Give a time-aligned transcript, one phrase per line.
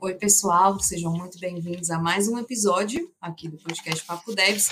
[0.00, 4.70] Oi, pessoal, sejam muito bem-vindos a mais um episódio aqui do podcast Papo Devs,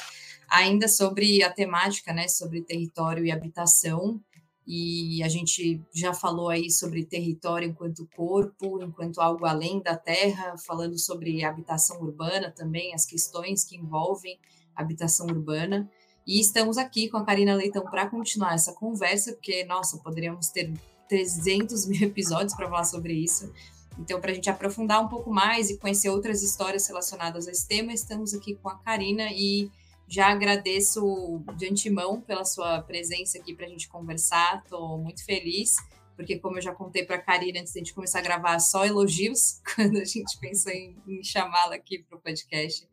[0.49, 4.21] ainda sobre a temática, né, sobre território e habitação.
[4.65, 10.55] E a gente já falou aí sobre território enquanto corpo, enquanto algo além da terra,
[10.65, 14.39] falando sobre habitação urbana também, as questões que envolvem
[14.77, 15.91] habitação urbana.
[16.25, 20.73] E estamos aqui com a Karina Leitão para continuar essa conversa, porque, nossa, poderíamos ter
[21.09, 23.53] 300 mil episódios para falar sobre isso.
[23.99, 27.67] Então, para a gente aprofundar um pouco mais e conhecer outras histórias relacionadas a esse
[27.67, 29.71] tema, estamos aqui com a Karina e
[30.07, 34.63] já agradeço de antemão pela sua presença aqui para a gente conversar.
[34.63, 35.77] Estou muito feliz,
[36.15, 38.59] porque, como eu já contei para a Karina antes de a gente começar a gravar,
[38.61, 42.87] só elogios quando a gente pensou em, em chamá-la aqui para o podcast.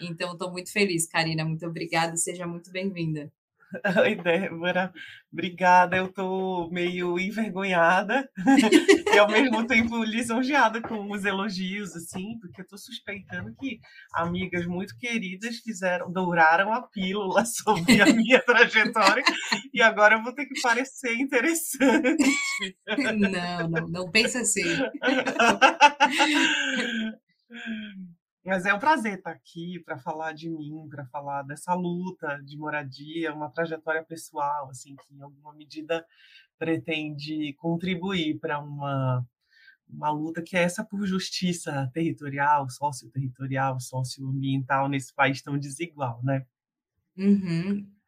[0.00, 1.44] Então, estou muito feliz, Karina.
[1.44, 3.32] Muito obrigada, seja muito bem-vinda.
[4.02, 4.92] Oi, Débora.
[5.32, 5.96] Obrigada.
[5.96, 8.28] Eu estou meio envergonhada
[9.12, 13.78] e ao mesmo tempo lisonjeada com os elogios, assim, porque eu estou suspeitando que
[14.14, 19.22] amigas muito queridas fizeram, douraram a pílula sobre a minha trajetória
[19.72, 22.16] e agora eu vou ter que parecer interessante.
[23.18, 24.62] Não, não, não pensa assim.
[28.44, 32.56] Mas é um prazer estar aqui para falar de mim, para falar dessa luta de
[32.56, 36.06] moradia, uma trajetória pessoal, assim, que em alguma medida
[36.58, 39.26] pretende contribuir para uma,
[39.88, 46.46] uma luta que é essa por justiça territorial, socioterritorial, socioambiental nesse país tão desigual, né?
[47.16, 47.99] Uhum.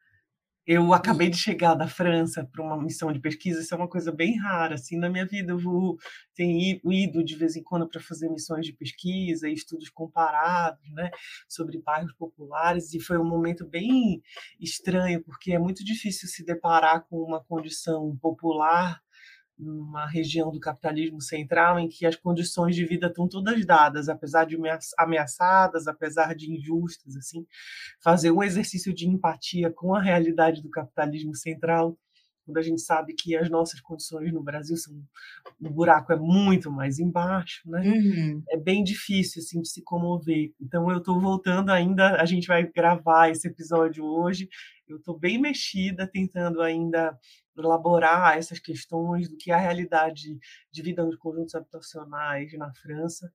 [0.65, 4.13] Eu acabei de chegar da França para uma missão de pesquisa, isso é uma coisa
[4.13, 5.99] bem rara, assim, na minha vida eu vou,
[6.37, 11.11] tenho ido de vez em quando para fazer missões de pesquisa e estudos comparados, né,
[11.49, 14.23] sobre bairros populares, e foi um momento bem
[14.61, 19.03] estranho, porque é muito difícil se deparar com uma condição popular
[19.63, 24.45] numa região do capitalismo central em que as condições de vida estão todas dadas, apesar
[24.45, 24.57] de
[24.99, 27.47] ameaçadas, apesar de injustas, assim,
[28.03, 31.97] fazer um exercício de empatia com a realidade do capitalismo central,
[32.45, 34.93] quando a gente sabe que as nossas condições no Brasil são
[35.61, 37.81] o buraco é muito mais embaixo, né?
[37.83, 38.43] Uhum.
[38.51, 40.53] É bem difícil assim de se comover.
[40.61, 44.49] Então eu estou voltando ainda, a gente vai gravar esse episódio hoje.
[44.89, 47.17] Eu estou bem mexida, tentando ainda
[47.57, 50.39] elaborar essas questões do que é a realidade
[50.71, 53.33] de vida nos conjuntos habitacionais na França,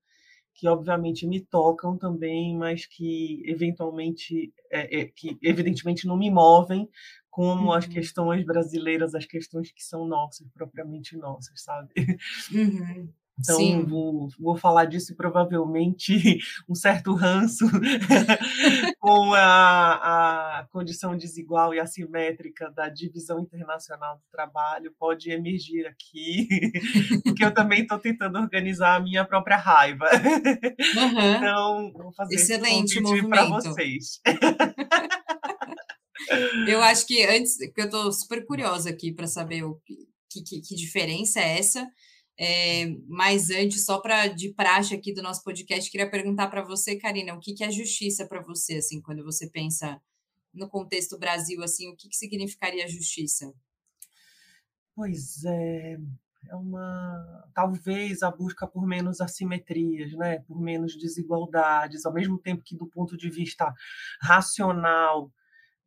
[0.53, 6.89] que obviamente me tocam também, mas que eventualmente, é, é, que evidentemente não me movem,
[7.29, 7.73] como uhum.
[7.73, 11.94] as questões brasileiras, as questões que são nossas, propriamente nossas, sabe?
[12.51, 13.13] Uhum.
[13.39, 17.67] Então, vou, vou, falar disso e provavelmente um certo ranço
[18.99, 26.47] com a, a, condição desigual e assimétrica da divisão internacional do trabalho pode emergir aqui,
[27.23, 30.05] porque eu também estou tentando organizar a minha própria raiva.
[30.11, 31.35] Uhum.
[31.35, 34.19] Então, vou fazer Excelente esse para vocês.
[36.67, 40.61] eu acho que antes, porque eu estou super curiosa aqui para saber o que, que,
[40.61, 41.87] que diferença é essa.
[42.39, 46.95] É, mas antes, só para de praxe aqui do nosso podcast, queria perguntar para você,
[46.95, 49.99] Karina, o que, que é justiça para você, assim, quando você pensa
[50.53, 53.51] no contexto Brasil, assim, o que, que significaria justiça?
[54.95, 55.97] Pois é,
[56.49, 62.63] é uma talvez a busca por menos assimetrias, né, por menos desigualdades, ao mesmo tempo
[62.63, 63.73] que do ponto de vista
[64.21, 65.31] racional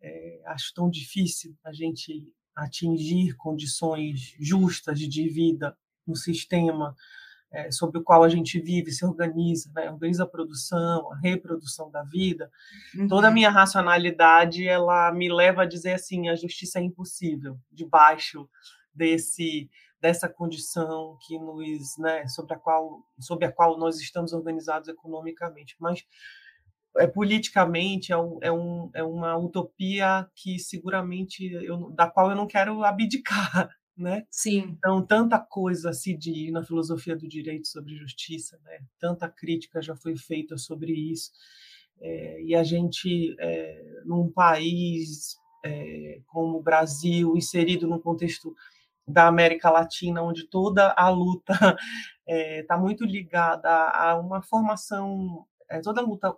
[0.01, 5.77] é, acho tão difícil a gente atingir condições justas de vida
[6.11, 6.95] no sistema
[7.53, 9.91] é, sobre o qual a gente vive, se organiza, né?
[9.91, 12.51] organiza a produção, a reprodução da vida,
[12.97, 13.09] uhum.
[13.09, 18.49] toda a minha racionalidade ela me leva a dizer assim, a justiça é impossível debaixo
[18.95, 19.69] desse
[20.01, 25.77] dessa condição que nos, né, sobre a qual sobre a qual nós estamos organizados economicamente,
[25.79, 26.07] mas
[26.97, 32.37] é, politicamente é, um, é, um, é uma utopia que seguramente eu, da qual eu
[32.37, 33.69] não quero abdicar,
[34.01, 34.27] né?
[34.31, 34.77] Sim.
[34.79, 38.81] Então, tanta coisa se diz na filosofia do direito sobre justiça, né?
[38.99, 41.31] Tanta crítica já foi feita sobre isso.
[42.01, 48.55] É, e a gente, é, num país é, como o Brasil, inserido num contexto
[49.07, 51.53] da América Latina, onde toda a luta
[52.27, 55.47] está muito ligada a uma formação,
[55.83, 56.35] toda a luta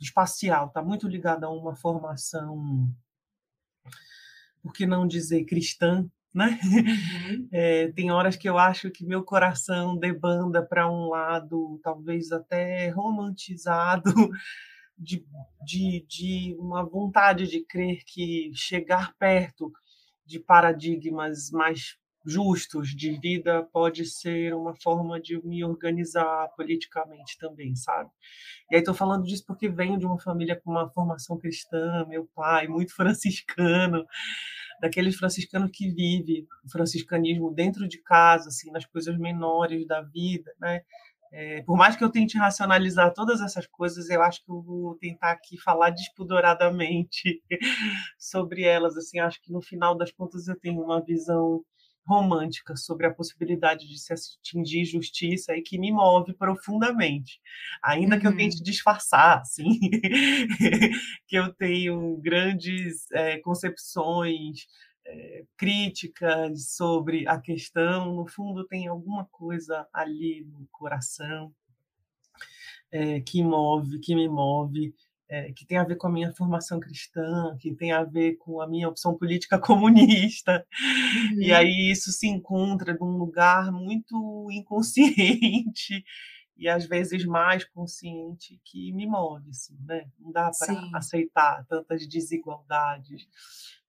[0.00, 2.88] espacial, está muito ligado a uma formação,
[4.62, 6.58] por que não dizer cristã, né?
[6.64, 7.48] Uhum.
[7.52, 12.88] É, tem horas que eu acho que meu coração debanda para um lado, talvez até
[12.88, 14.12] romantizado,
[14.96, 15.24] de,
[15.64, 19.70] de, de uma vontade de crer que chegar perto
[20.24, 27.74] de paradigmas mais justos de vida pode ser uma forma de me organizar politicamente também,
[27.74, 28.10] sabe?
[28.70, 32.28] E aí estou falando disso porque venho de uma família com uma formação cristã, meu
[32.34, 34.06] pai muito franciscano,
[34.82, 40.52] daqueles franciscanos que vive o franciscanismo dentro de casa, assim, nas coisas menores da vida,
[40.60, 40.82] né?
[41.34, 44.96] É, por mais que eu tente racionalizar todas essas coisas, eu acho que eu vou
[44.96, 47.40] tentar aqui falar despodoradamente
[48.18, 48.96] sobre elas.
[48.96, 51.64] Assim, acho que no final das contas eu tenho uma visão
[52.06, 57.40] romântica sobre a possibilidade de se atingir justiça e que me move profundamente,
[57.82, 58.20] ainda uhum.
[58.20, 58.62] que eu tente uhum.
[58.62, 59.78] disfarçar, assim,
[61.26, 64.66] que eu tenho grandes é, concepções
[65.06, 71.52] é, críticas sobre a questão, no fundo tem alguma coisa ali no coração
[72.90, 74.94] é, que move, que me move,
[75.32, 78.60] é, que tem a ver com a minha formação cristã, que tem a ver com
[78.60, 80.66] a minha opção política comunista.
[81.32, 81.40] Uhum.
[81.40, 86.04] E aí isso se encontra num lugar muito inconsciente
[86.54, 90.06] e às vezes mais consciente que me move, assim, né?
[90.20, 93.26] Não dá para aceitar tantas desigualdades.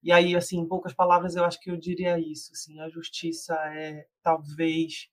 [0.02, 3.54] E aí, assim, em poucas palavras, eu acho que eu diria isso, assim, a justiça
[3.76, 5.10] é talvez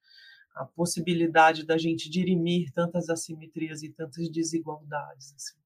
[0.54, 5.59] a possibilidade da gente dirimir tantas assimetrias e tantas desigualdades, assim.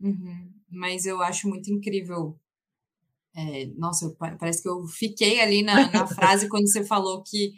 [0.00, 0.52] Uhum.
[0.70, 2.38] Mas eu acho muito incrível.
[3.36, 7.52] É, nossa, parece que eu fiquei ali na, na frase quando você falou que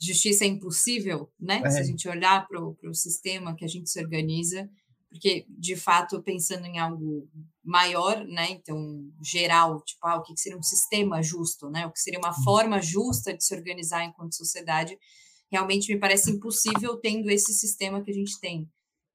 [0.00, 1.62] justiça é impossível, né?
[1.64, 1.70] É.
[1.70, 4.68] Se a gente olhar para o sistema que a gente se organiza,
[5.08, 7.28] porque de fato pensando em algo
[7.62, 8.50] maior, né?
[8.50, 8.76] Então
[9.22, 11.86] geral, tipo, ah, o que seria um sistema justo, né?
[11.86, 14.98] O que seria uma forma justa de se organizar enquanto sociedade,
[15.50, 18.68] realmente me parece impossível tendo esse sistema que a gente tem.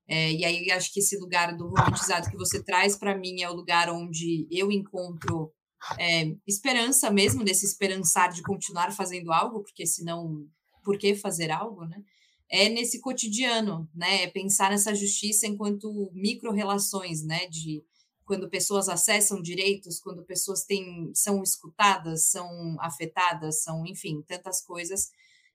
[0.08, 3.50] É, e aí acho que esse lugar do romantizado que você traz para mim é
[3.50, 5.52] o lugar onde eu encontro
[6.00, 10.48] é, esperança mesmo, desse esperançar de continuar fazendo algo, porque senão,
[10.84, 12.02] por que fazer algo, né?
[12.50, 14.24] É nesse cotidiano, né?
[14.24, 17.48] É pensar nessa justiça enquanto micro-relações, né?
[17.48, 17.84] De
[18.26, 25.10] quando pessoas acessam direitos, quando pessoas têm, são escutadas, são afetadas, são, enfim, tantas coisas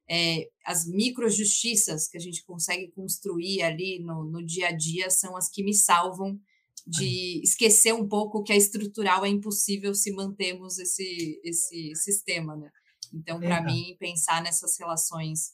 [0.08, 5.36] é, as microjustiças que a gente consegue construir ali no, no dia a dia são
[5.36, 6.38] as que me salvam
[6.86, 12.70] de esquecer um pouco que a estrutural é impossível se mantermos esse, esse sistema, né?
[13.12, 15.52] Então, para mim, pensar nessas relações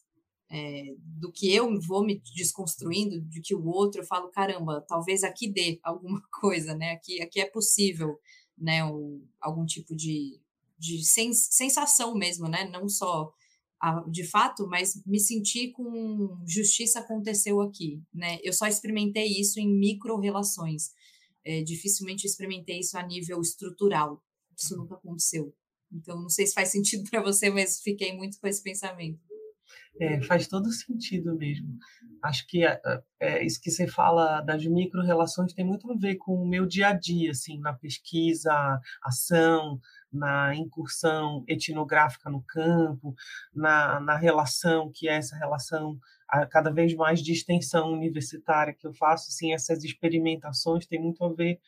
[0.51, 5.23] é, do que eu vou me desconstruindo, de que o outro, eu falo, caramba, talvez
[5.23, 6.93] aqui dê alguma coisa, né?
[6.93, 8.19] Aqui, aqui é possível,
[8.57, 8.85] né?
[8.85, 10.41] O, algum tipo de,
[10.79, 12.69] de sens, sensação mesmo, né?
[12.71, 13.33] Não só
[14.11, 18.39] de fato, mas me senti com justiça aconteceu aqui, né?
[18.43, 20.93] Eu só experimentei isso em micro relações.
[21.45, 24.23] É, dificilmente experimentei isso a nível estrutural.
[24.57, 25.55] Isso nunca aconteceu.
[25.93, 29.21] Então, não sei se faz sentido para você, mas fiquei muito com esse pensamento.
[30.01, 31.77] É, faz todo sentido mesmo.
[32.23, 32.81] Acho que é,
[33.21, 36.89] é, isso que você fala das micro-relações tem muito a ver com o meu dia
[36.89, 39.81] a dia, assim, na pesquisa, ação,
[40.13, 43.15] na incursão etnográfica no campo,
[43.55, 45.99] na, na relação, que é essa relação
[46.29, 51.25] a, cada vez mais de extensão universitária que eu faço, assim, essas experimentações têm muito
[51.25, 51.61] a ver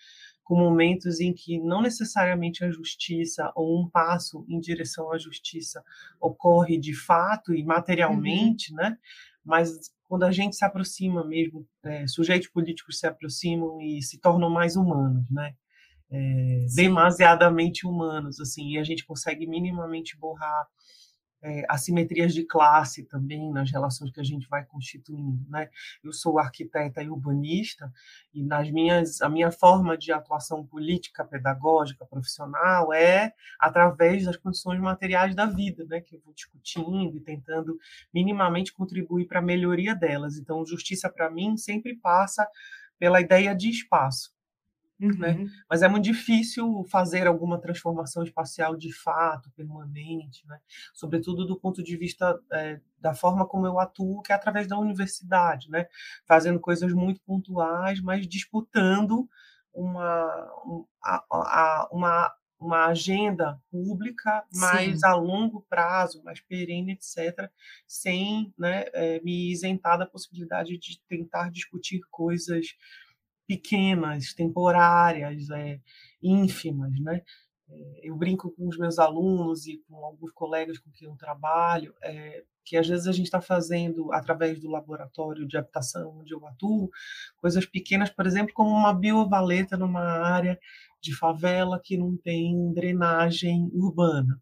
[0.51, 5.81] com momentos em que não necessariamente a justiça ou um passo em direção à justiça
[6.21, 8.79] ocorre de fato e materialmente, uhum.
[8.79, 8.99] né?
[9.45, 9.71] Mas
[10.09, 14.75] quando a gente se aproxima mesmo, é, sujeitos políticos se aproximam e se tornam mais
[14.75, 15.55] humanos, né?
[16.12, 20.67] É, demasiadamente humanos, assim, e a gente consegue minimamente borrar
[21.43, 25.69] é, assimetrias de classe também nas relações que a gente vai constituindo, né?
[26.02, 27.90] Eu sou arquiteta e urbanista
[28.33, 34.81] e nas minhas a minha forma de atuação política, pedagógica, profissional é através das condições
[34.81, 36.00] materiais da vida, né?
[36.00, 37.79] Que eu vou discutindo e tentando
[38.12, 40.37] minimamente contribuir para a melhoria delas.
[40.37, 42.47] Então, justiça para mim sempre passa
[42.99, 44.31] pela ideia de espaço.
[45.00, 45.33] Né?
[45.33, 45.45] Uhum.
[45.45, 45.50] Né?
[45.69, 50.59] Mas é muito difícil fazer alguma transformação espacial de fato, permanente, né?
[50.92, 54.78] sobretudo do ponto de vista é, da forma como eu atuo, que é através da
[54.78, 55.87] universidade, né?
[56.26, 59.28] fazendo coisas muito pontuais, mas disputando
[59.73, 60.52] uma,
[61.30, 65.07] uma, uma, uma agenda pública mais Sim.
[65.07, 67.50] a longo prazo, mais perene, etc.,
[67.87, 72.76] sem né, é, me isentar da possibilidade de tentar discutir coisas
[73.50, 75.80] pequenas, temporárias, é,
[76.23, 77.21] ínfimas, né?
[77.69, 81.92] É, eu brinco com os meus alunos e com alguns colegas com quem eu trabalho,
[82.00, 86.47] é, que às vezes a gente está fazendo, através do laboratório de habitação onde eu
[86.47, 86.88] atuo,
[87.38, 90.57] coisas pequenas, por exemplo, como uma biovaleta numa área
[91.00, 94.40] de favela que não tem drenagem urbana.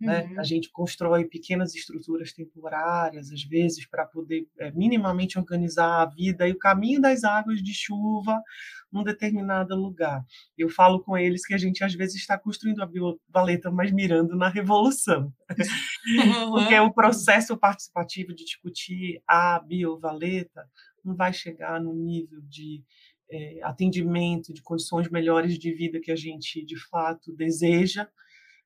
[0.00, 0.22] Né?
[0.22, 0.40] Uhum.
[0.40, 6.48] A gente constrói pequenas estruturas temporárias, às vezes, para poder é, minimamente organizar a vida
[6.48, 8.42] e o caminho das águas de chuva
[8.90, 10.24] num determinado lugar.
[10.56, 14.34] Eu falo com eles que a gente, às vezes, está construindo a biovaleta, mas mirando
[14.36, 15.32] na revolução.
[15.50, 16.50] Uhum.
[16.52, 20.66] Porque o processo participativo de discutir a biovaleta
[21.04, 22.82] não vai chegar no nível de
[23.30, 28.08] é, atendimento, de condições melhores de vida que a gente, de fato, deseja,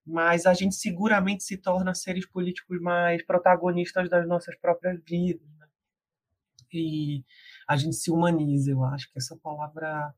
[0.06, 5.48] mas a gente seguramente se torna seres políticos mais protagonistas das nossas próprias vidas.
[5.58, 5.66] Né?
[6.72, 7.24] E
[7.68, 10.14] a gente se humaniza, eu acho que essa palavra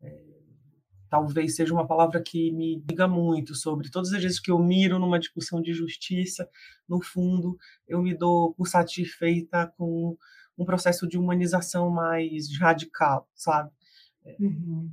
[0.00, 0.24] é,
[1.10, 4.98] talvez seja uma palavra que me diga muito sobre todas as vezes que eu miro
[4.98, 6.48] numa discussão de justiça,
[6.88, 10.16] no fundo, eu me dou por satisfeita com
[10.56, 13.70] um processo de humanização mais radical, sabe?
[14.24, 14.90] É, uhum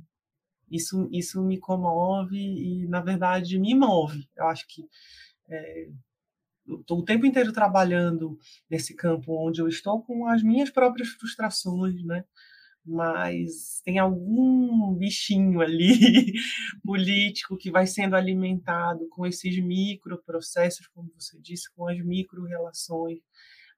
[0.74, 4.28] isso, isso me comove e, na verdade, me move.
[4.36, 4.84] Eu acho que
[5.48, 5.88] é,
[6.80, 8.38] estou o tempo inteiro trabalhando
[8.68, 12.24] nesse campo onde eu estou com as minhas próprias frustrações, né?
[12.84, 16.34] Mas tem algum bichinho ali
[16.84, 23.20] político que vai sendo alimentado com esses microprocessos, como você disse, com as micro-relações,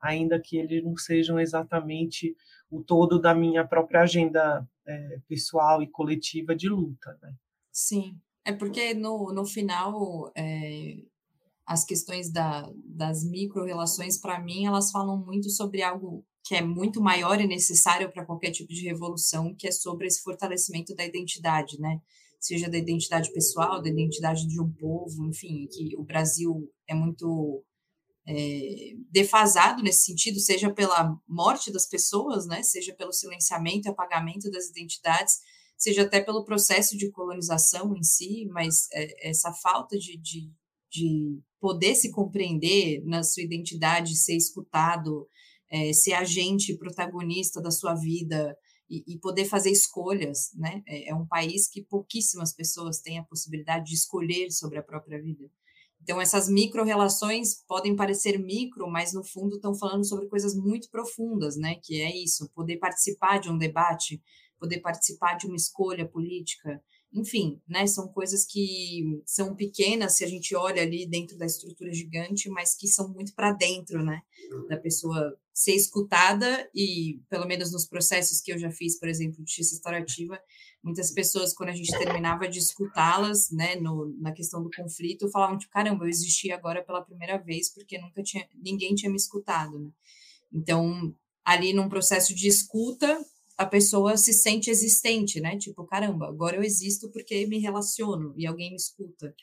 [0.00, 2.34] ainda que eles não sejam exatamente
[2.70, 7.18] o todo da minha própria agenda é, pessoal e coletiva de luta.
[7.22, 7.34] Né?
[7.72, 10.96] Sim, é porque no, no final é,
[11.66, 17.00] as questões da, das micro-relações, para mim, elas falam muito sobre algo que é muito
[17.00, 21.76] maior e necessário para qualquer tipo de revolução, que é sobre esse fortalecimento da identidade,
[21.80, 21.98] né?
[22.38, 27.64] Seja da identidade pessoal, da identidade de um povo, enfim, que o Brasil é muito
[28.26, 34.50] é, defasado nesse sentido, seja pela morte das pessoas, né, seja pelo silenciamento e apagamento
[34.50, 35.38] das identidades,
[35.76, 40.50] seja até pelo processo de colonização em si, mas é, essa falta de, de,
[40.90, 45.28] de, poder se compreender na sua identidade, ser escutado,
[45.70, 48.56] é, ser agente protagonista da sua vida
[48.88, 50.82] e, e poder fazer escolhas, né?
[50.86, 55.20] É, é um país que pouquíssimas pessoas têm a possibilidade de escolher sobre a própria
[55.20, 55.50] vida.
[56.06, 61.56] Então, essas micro-relações podem parecer micro, mas no fundo estão falando sobre coisas muito profundas,
[61.56, 61.80] né?
[61.82, 64.22] Que é isso, poder participar de um debate,
[64.56, 66.80] poder participar de uma escolha política,
[67.12, 67.88] enfim, né?
[67.88, 72.76] São coisas que são pequenas se a gente olha ali dentro da estrutura gigante, mas
[72.76, 74.22] que são muito para dentro, né?
[74.68, 79.42] Da pessoa ser escutada e, pelo menos nos processos que eu já fiz, por exemplo,
[79.42, 80.38] de justiça restaurativa,
[80.84, 85.56] muitas pessoas, quando a gente terminava de escutá-las, né, no, na questão do conflito, falavam,
[85.56, 89.78] tipo, caramba, eu existi agora pela primeira vez, porque nunca tinha, ninguém tinha me escutado,
[89.78, 89.90] né?
[90.52, 93.18] Então, ali num processo de escuta,
[93.56, 95.56] a pessoa se sente existente, né?
[95.56, 99.34] Tipo, caramba, agora eu existo porque me relaciono e alguém me escuta.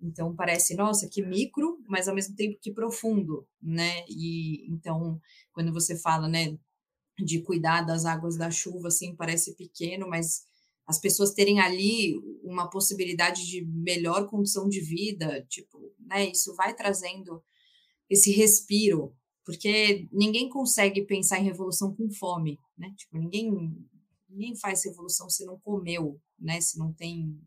[0.00, 4.04] Então parece, nossa, que micro, mas ao mesmo tempo que profundo, né?
[4.08, 5.20] E então,
[5.52, 6.58] quando você fala, né,
[7.18, 10.44] de cuidar das águas da chuva, assim, parece pequeno, mas
[10.86, 16.74] as pessoas terem ali uma possibilidade de melhor condição de vida, tipo, né, isso vai
[16.74, 17.42] trazendo
[18.08, 22.92] esse respiro, porque ninguém consegue pensar em revolução com fome, né?
[22.96, 23.50] Tipo, ninguém
[24.28, 26.60] ninguém faz revolução se não comeu, né?
[26.60, 27.40] Se não tem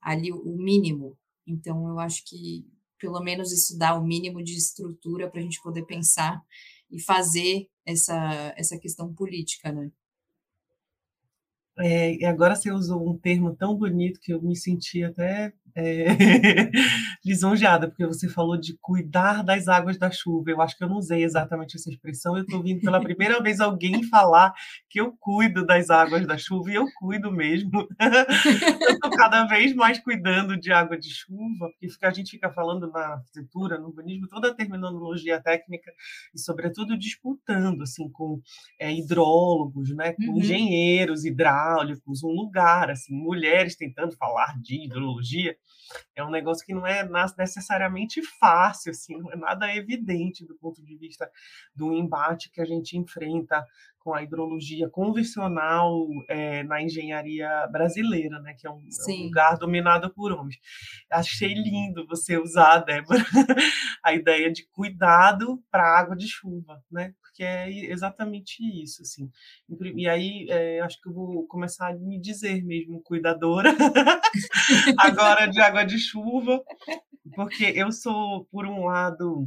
[0.00, 1.18] ali o mínimo.
[1.46, 2.66] Então, eu acho que
[2.98, 6.42] pelo menos isso dá o mínimo de estrutura para a gente poder pensar
[6.90, 9.90] e fazer essa essa questão política, né?
[11.78, 16.06] É, e agora você usou um termo tão bonito que eu me senti até é,
[17.22, 20.50] lisonjeada, porque você falou de cuidar das águas da chuva.
[20.50, 22.34] Eu acho que eu não usei exatamente essa expressão.
[22.34, 24.54] Eu estou ouvindo pela primeira vez alguém falar
[24.88, 27.86] que eu cuido das águas da chuva, e eu cuido mesmo.
[28.00, 32.90] eu estou cada vez mais cuidando de água de chuva, porque a gente fica falando
[32.90, 35.92] na arquitetura, no urbanismo, toda a terminologia técnica,
[36.34, 38.40] e sobretudo disputando assim, com
[38.80, 40.38] é, hidrólogos, né, com uhum.
[40.38, 41.65] engenheiros hidráulicos,
[42.24, 45.56] um lugar, assim, mulheres tentando falar de hidrologia
[46.14, 47.08] É um negócio que não é
[47.38, 51.30] necessariamente fácil, assim, não é nada evidente do ponto de vista
[51.74, 53.64] do embate que a gente enfrenta
[54.06, 59.58] com a hidrologia convencional é, na engenharia brasileira, né, que é um, é um, lugar
[59.58, 60.56] dominado por homens.
[61.10, 63.18] Achei lindo você usar, Débora,
[64.04, 69.30] a ideia de cuidado para a água de chuva, né, porque é exatamente isso, assim.
[69.94, 73.70] E aí, é, acho que eu vou começar a me dizer mesmo cuidadora,
[74.98, 76.64] agora de água de chuva,
[77.34, 79.46] porque eu sou, por um lado,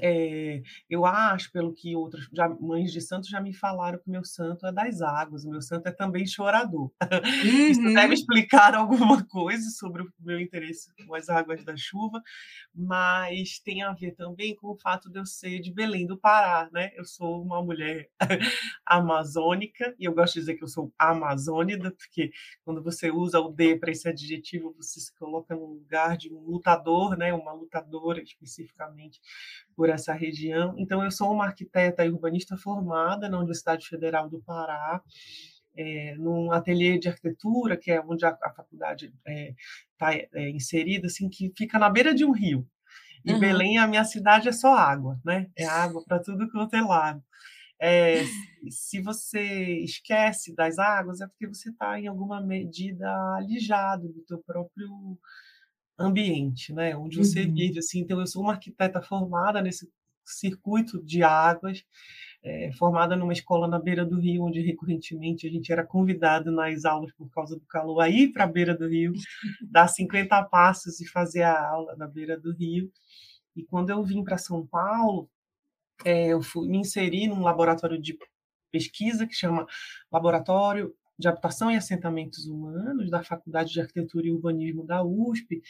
[0.00, 4.12] é, eu acho, pelo que outras já, mães de santo já me falaram, que o
[4.12, 6.90] meu santo é das águas, o meu santo é também chorador.
[7.42, 7.70] Uhum.
[7.70, 12.22] Isso deve explicar alguma coisa sobre o meu interesse com as águas da chuva,
[12.74, 16.68] mas tem a ver também com o fato de eu ser de Belém do Pará,
[16.72, 16.90] né?
[16.94, 18.08] Eu sou uma mulher
[18.86, 22.30] amazônica, e eu gosto de dizer que eu sou amazônida, porque
[22.64, 26.40] quando você usa o D para esse adjetivo, você se coloca no lugar de um
[26.40, 27.32] lutador, né?
[27.32, 29.20] Uma lutadora especificamente
[29.82, 30.76] por essa região.
[30.78, 35.02] Então, eu sou uma arquiteta e urbanista formada na Universidade Federal do Pará,
[35.76, 39.54] é, num ateliê de arquitetura, que é onde a, a faculdade está é,
[39.98, 42.64] tá, é, inserida, assim, que fica na beira de um rio.
[43.24, 43.40] E uhum.
[43.40, 45.50] Belém, a minha cidade, é só água, né?
[45.58, 47.20] É água para tudo quanto é lado.
[47.80, 48.22] É,
[48.70, 54.38] se você esquece das águas, é porque você está, em alguma medida, alijado do teu
[54.46, 55.18] próprio
[55.98, 56.96] ambiente, né?
[56.96, 57.54] Onde você uhum.
[57.54, 58.00] vive, assim.
[58.00, 59.88] Então, eu sou uma arquiteta formada nesse
[60.24, 61.84] circuito de águas,
[62.42, 66.84] é, formada numa escola na beira do rio, onde recorrentemente a gente era convidado nas
[66.84, 69.12] aulas por causa do calor a ir para a beira do rio,
[69.70, 72.90] dar 50 passos e fazer a aula na beira do rio.
[73.54, 75.28] E quando eu vim para São Paulo,
[76.04, 78.16] é, eu fui, me inseri num laboratório de
[78.70, 79.66] pesquisa que chama
[80.10, 85.62] Laboratório de Habitação e Assentamentos Humanos, da Faculdade de Arquitetura e Urbanismo da USP.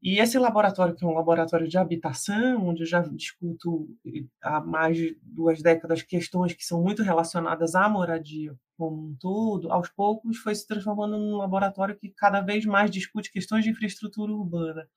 [0.00, 3.88] E esse laboratório, que é um laboratório de habitação, onde eu já discuto
[4.40, 9.72] há mais de duas décadas questões que são muito relacionadas à moradia como um todo,
[9.72, 14.32] aos poucos foi se transformando num laboratório que cada vez mais discute questões de infraestrutura
[14.32, 14.88] urbana.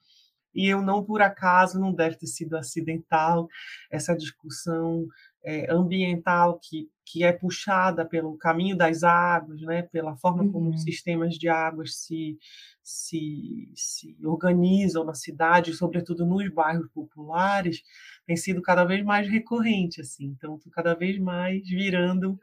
[0.53, 3.47] E eu não, por acaso, não deve ter sido acidental
[3.89, 5.07] essa discussão
[5.43, 10.75] é, ambiental que, que é puxada pelo caminho das águas, né, pela forma como os
[10.75, 10.81] uhum.
[10.81, 12.37] sistemas de águas se,
[12.83, 17.81] se, se organizam na cidade, sobretudo nos bairros populares,
[18.25, 20.01] tem sido cada vez mais recorrente.
[20.01, 20.25] assim.
[20.25, 22.39] Então, cada vez mais virando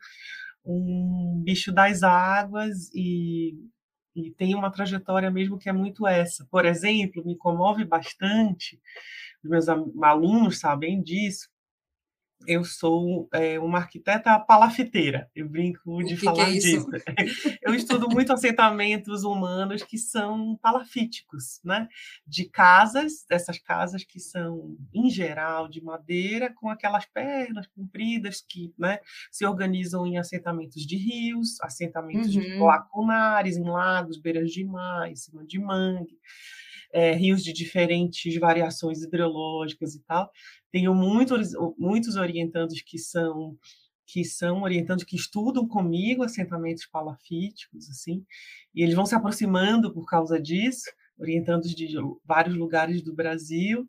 [0.65, 3.55] um bicho das águas e,
[4.15, 6.47] e tem uma trajetória mesmo que é muito essa.
[6.51, 8.81] Por exemplo, me comove bastante,
[9.43, 11.49] os meus alunos sabem disso,
[12.47, 16.87] eu sou é, uma arquiteta palafiteira, eu brinco de falar que é disso.
[17.63, 21.89] Eu estudo muito assentamentos humanos que são palafíticos, né?
[22.27, 28.73] De casas, dessas casas que são, em geral, de madeira, com aquelas pernas compridas que
[28.79, 32.65] né, se organizam em assentamentos de rios, assentamentos uhum.
[32.65, 36.17] lacunares, em lagos, beiras de mar, em cima de mangue
[36.93, 40.31] é, rios de diferentes variações hidrológicas e tal.
[40.71, 43.57] Tenho muitos, muitos orientandos que são
[44.11, 48.25] que são orientandos que estudam comigo assentamentos palafíticos, assim,
[48.75, 53.87] e eles vão se aproximando por causa disso, orientandos de vários lugares do Brasil,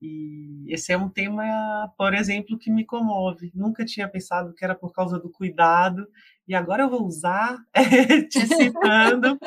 [0.00, 3.50] e esse é um tema, por exemplo, que me comove.
[3.54, 6.08] Nunca tinha pensado que era por causa do cuidado,
[6.48, 7.58] e agora eu vou usar,
[8.30, 9.38] te citando.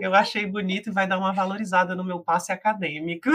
[0.00, 3.28] Eu achei bonito e vai dar uma valorizada no meu passe acadêmico.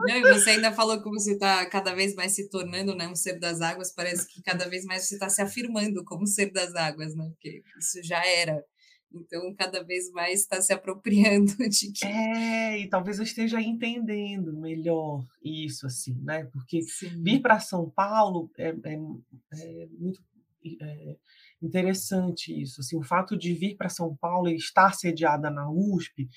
[0.00, 3.14] Não, e você ainda falou como você está cada vez mais se tornando né, um
[3.14, 3.92] ser das águas.
[3.94, 7.28] Parece que cada vez mais você está se afirmando como ser das águas, né?
[7.28, 8.64] Porque isso já era
[9.12, 12.06] então, cada vez mais está se apropriando de que.
[12.06, 16.44] É, e talvez eu esteja entendendo melhor isso, assim, né?
[16.52, 17.22] Porque Sim.
[17.22, 20.22] vir para São Paulo é, é, é muito
[20.80, 21.16] é,
[21.62, 22.80] interessante isso.
[22.80, 26.28] Assim, o fato de vir para São Paulo e estar sediada na USP,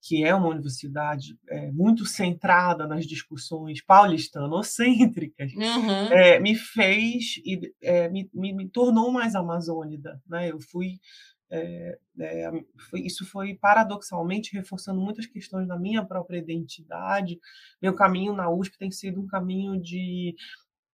[0.00, 6.12] que é uma universidade é, muito centrada nas discussões paulistanocêntricas, uhum.
[6.12, 10.20] é, me fez e é, me, me, me, tornou mais amazônida.
[10.26, 10.50] Né?
[10.50, 10.98] Eu fui
[11.50, 12.50] é, é,
[12.90, 17.38] foi, isso foi paradoxalmente reforçando muitas questões da minha própria identidade.
[17.80, 20.34] Meu caminho na USP tem sido um caminho de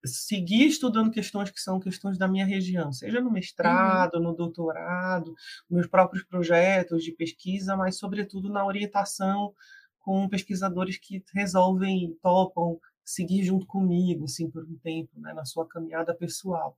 [0.04, 5.34] seguir estudando questões que são questões da minha região, seja no mestrado, no doutorado,
[5.68, 9.52] meus próprios projetos de pesquisa, mas sobretudo na orientação
[10.00, 15.66] com pesquisadores que resolvem, topam seguir junto comigo, assim, por um tempo, né, na sua
[15.66, 16.76] caminhada pessoal.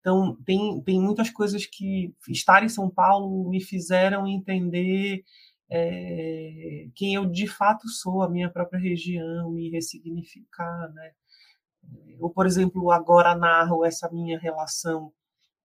[0.00, 5.24] Então, tem, tem muitas coisas que estar em São Paulo me fizeram entender
[5.70, 11.12] é, quem eu de fato sou, a minha própria região, me ressignificar, né?
[12.20, 15.12] Ou, por exemplo, agora narro essa minha relação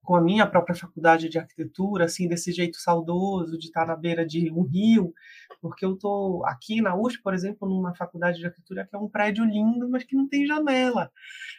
[0.09, 4.25] com a minha própria faculdade de arquitetura, assim, desse jeito saudoso, de estar na beira
[4.25, 5.13] de um rio,
[5.61, 9.07] porque eu estou aqui na USP, por exemplo, numa faculdade de arquitetura que é um
[9.07, 11.11] prédio lindo, mas que não tem janela.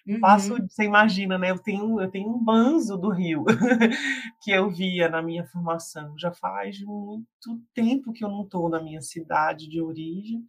[0.04, 0.18] Uhum.
[0.18, 1.50] Passo, você imagina, né?
[1.50, 3.44] Eu tenho, eu tenho um banzo do rio
[4.42, 6.14] que eu via na minha formação.
[6.18, 10.42] Já faz muito tempo que eu não estou na minha cidade de origem,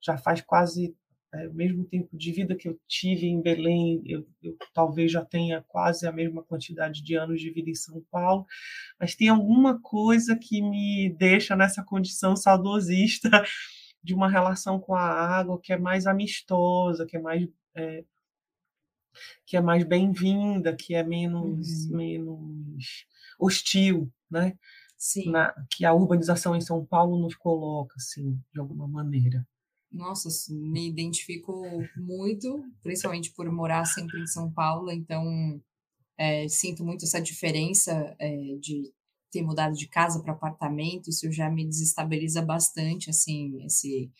[0.00, 0.94] já faz quase
[1.32, 5.24] é, o mesmo tempo de vida que eu tive em Belém, eu, eu, talvez já
[5.24, 8.44] tenha quase a mesma quantidade de anos de vida em São Paulo,
[8.98, 13.30] mas tem alguma coisa que me deixa nessa condição saudosista
[14.02, 18.04] de uma relação com a água que é mais amistosa, que é mais é,
[19.46, 21.96] que é mais bem-vinda, que é menos uhum.
[21.96, 23.06] menos
[23.38, 24.56] hostil, né?
[24.96, 25.30] Sim.
[25.30, 29.46] Na, que a urbanização em São Paulo nos coloca, assim, de alguma maneira.
[29.92, 31.62] Nossa, me identifico
[31.96, 35.60] muito, principalmente por morar sempre em São Paulo, então
[36.16, 38.92] é, sinto muito essa diferença é, de
[39.32, 44.10] ter mudado de casa para apartamento, isso já me desestabiliza bastante, assim, esse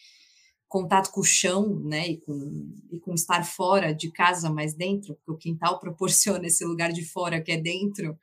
[0.69, 5.15] contato com o chão, né, e com, e com estar fora de casa, mas dentro,
[5.15, 8.19] porque o quintal proporciona esse lugar de fora que é dentro,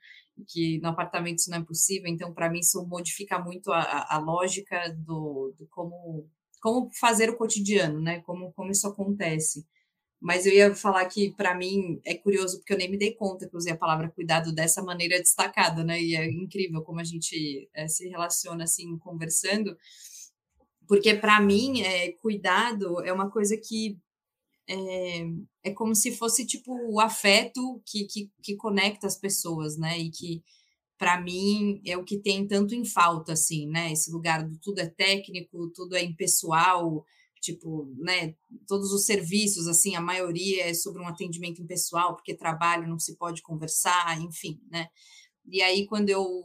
[0.46, 4.18] que no apartamento isso não é possível, então para mim isso modifica muito a, a
[4.18, 6.28] lógica do, do como
[6.60, 8.20] como fazer o cotidiano, né?
[8.22, 9.66] Como, como isso acontece.
[10.20, 13.48] Mas eu ia falar que, para mim, é curioso, porque eu nem me dei conta
[13.48, 16.00] que usei a palavra cuidado dessa maneira destacada, né?
[16.02, 19.76] E é incrível como a gente é, se relaciona assim, conversando.
[20.88, 23.98] Porque, para mim, é, cuidado é uma coisa que
[24.68, 25.24] é,
[25.64, 29.98] é como se fosse, tipo, o afeto que, que, que conecta as pessoas, né?
[29.98, 30.42] E que
[30.98, 33.92] para mim, é o que tem tanto em falta, assim, né?
[33.92, 37.04] Esse lugar do tudo é técnico, tudo é impessoal,
[37.40, 38.34] tipo, né?
[38.66, 43.16] Todos os serviços, assim, a maioria é sobre um atendimento impessoal, porque trabalho não se
[43.16, 44.88] pode conversar, enfim, né?
[45.46, 46.44] E aí, quando eu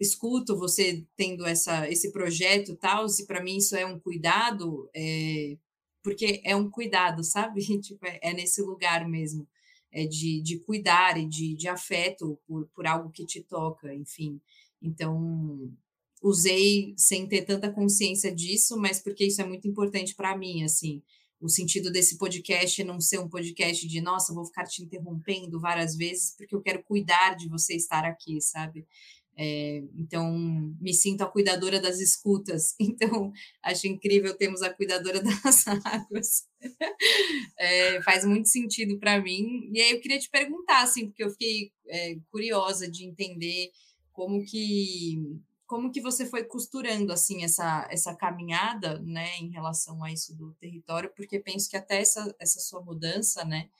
[0.00, 5.56] escuto você tendo essa, esse projeto tal, se para mim isso é um cuidado, é,
[6.02, 7.62] porque é um cuidado, sabe?
[7.80, 9.46] tipo, é, é nesse lugar mesmo
[9.92, 14.40] é, de, de cuidar e de, de afeto por, por algo que te toca, enfim.
[14.80, 15.70] Então,
[16.22, 21.02] usei sem ter tanta consciência disso, mas porque isso é muito importante para mim, assim.
[21.40, 25.96] O sentido desse podcast não ser um podcast de, nossa, vou ficar te interrompendo várias
[25.96, 28.86] vezes, porque eu quero cuidar de você estar aqui, sabe?
[29.36, 30.30] É, então,
[30.80, 32.74] me sinto a cuidadora das escutas.
[32.92, 36.46] Então, acho incrível termos a cuidadora das águas.
[37.58, 39.70] É, faz muito sentido para mim.
[39.72, 43.70] E aí eu queria te perguntar, assim, porque eu fiquei é, curiosa de entender
[44.12, 45.40] como que
[45.72, 50.52] como que você foi costurando assim essa, essa caminhada, né, em relação a isso do
[50.60, 53.70] território, porque penso que até essa, essa sua mudança, né,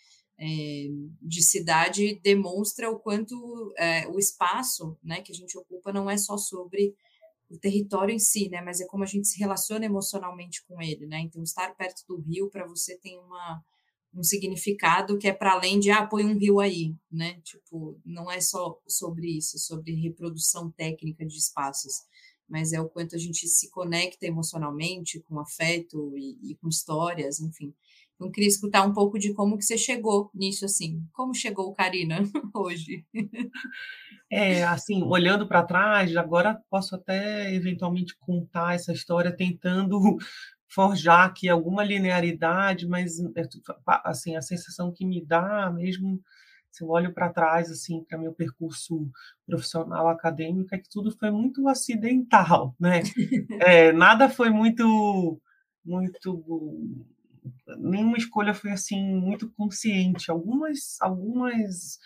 [0.45, 0.89] é,
[1.23, 6.17] de cidade demonstra o quanto é, o espaço né, que a gente ocupa não é
[6.17, 6.97] só sobre
[7.49, 11.07] o território em si, né, mas é como a gente se relaciona emocionalmente com ele,
[11.07, 11.21] né?
[11.21, 13.63] Então, estar perto do rio para você tem uma,
[14.13, 17.41] um significado que é para além de ah, põe um rio aí, né?
[17.43, 21.93] Tipo, não é só sobre isso, sobre reprodução técnica de espaços,
[22.49, 27.39] mas é o quanto a gente se conecta emocionalmente com afeto e, e com histórias,
[27.39, 27.73] enfim.
[28.23, 31.05] Então, queria escutar um pouco de como que você chegou nisso, assim.
[31.13, 32.21] Como chegou, Karina,
[32.55, 33.05] hoje?
[34.31, 39.99] É, assim, olhando para trás, agora posso até eventualmente contar essa história tentando
[40.71, 43.43] forjar aqui alguma linearidade, mas é
[44.05, 46.23] assim, a sensação que me dá mesmo
[46.71, 49.11] se eu olho para trás assim para meu percurso
[49.45, 53.03] profissional acadêmico é que tudo foi muito acidental, né?
[53.61, 55.39] É, nada foi muito
[55.85, 57.12] muito
[57.79, 60.31] nenhuma escolha foi assim muito consciente.
[60.31, 61.99] Algumas, algumas,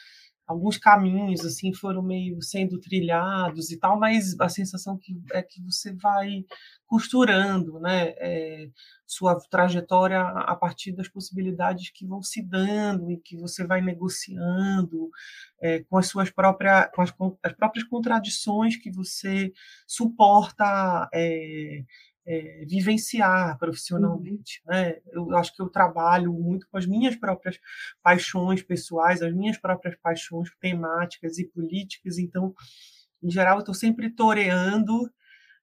[0.47, 5.61] alguns caminhos assim foram meio sendo trilhados e tal, mas a sensação que é que
[5.63, 6.45] você vai
[6.87, 8.69] costurando, né, é,
[9.05, 15.11] sua trajetória a partir das possibilidades que vão se dando e que você vai negociando
[15.61, 19.53] é, com as suas próprias, com as, as, próprias contradições que você
[19.87, 21.85] suporta é,
[22.27, 24.61] é, vivenciar profissionalmente.
[24.67, 24.75] Uhum.
[24.75, 24.99] Né?
[25.13, 27.59] Eu acho que eu trabalho muito com as minhas próprias
[28.03, 32.55] paixões pessoais, as minhas próprias paixões temáticas e políticas, então,
[33.23, 35.11] em geral, eu estou sempre toreando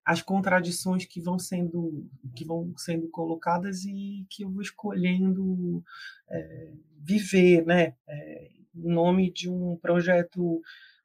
[0.05, 5.81] as contradições que vão sendo que vão sendo colocadas e que eu vou escolhendo
[6.29, 10.61] é, viver, né, é, em nome de um projeto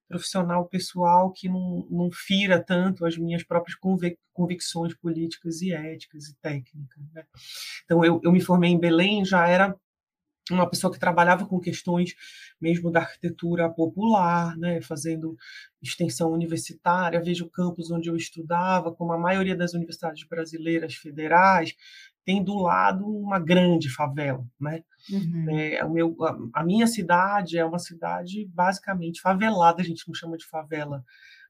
[0.08, 3.76] profissional pessoal que não, não fira tanto as minhas próprias
[4.32, 7.04] convicções políticas e éticas e técnicas.
[7.12, 7.24] Né?
[7.84, 9.76] Então, eu, eu me formei em Belém, já era
[10.50, 12.14] uma pessoa que trabalhava com questões
[12.60, 15.36] mesmo da arquitetura popular, né, fazendo
[15.82, 17.22] extensão universitária.
[17.22, 21.74] Vejo o campus onde eu estudava, como a maioria das universidades brasileiras federais,
[22.28, 24.84] tem do lado uma grande favela, né?
[25.10, 25.46] Uhum.
[25.48, 30.14] É, o meu, a, a, minha cidade é uma cidade basicamente favelada, a gente não
[30.14, 31.02] chama de favela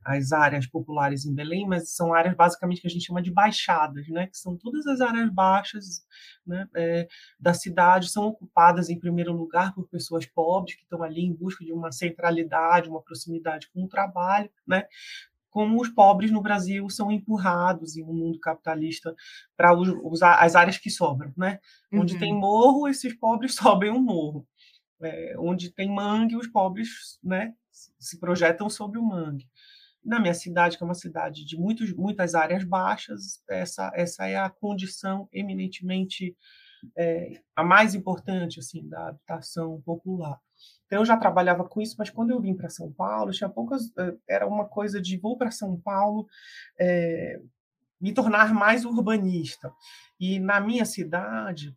[0.04, 4.06] as áreas populares em Belém, mas são áreas basicamente que a gente chama de baixadas,
[4.06, 4.28] né?
[4.28, 6.06] Que são todas as áreas baixas
[6.46, 7.08] né, é,
[7.40, 11.64] da cidade, são ocupadas em primeiro lugar por pessoas pobres que estão ali em busca
[11.64, 14.86] de uma centralidade, uma proximidade com o trabalho, né?
[15.50, 19.14] Como os pobres no Brasil são empurrados em um mundo capitalista
[19.56, 21.58] para usar as áreas que sobram, né?
[21.92, 22.00] Uhum.
[22.00, 22.40] Onde tem uhum.
[22.40, 24.46] morro, esses pobres sobem um morro.
[25.00, 29.48] É, onde tem mangue, os pobres, né, se projetam sobre o mangue.
[30.04, 34.36] Na minha cidade, que é uma cidade de muitos, muitas áreas baixas, essa, essa é
[34.36, 36.36] a condição eminentemente
[36.96, 40.38] é, a mais importante assim da habitação popular.
[40.88, 43.92] Então, eu já trabalhava com isso, mas quando eu vim para São Paulo, tinha poucas.
[43.98, 46.26] Eh, era uma coisa de vou para São Paulo
[46.80, 47.38] é,
[48.00, 49.70] me tornar mais urbanista.
[50.18, 51.76] E na minha cidade,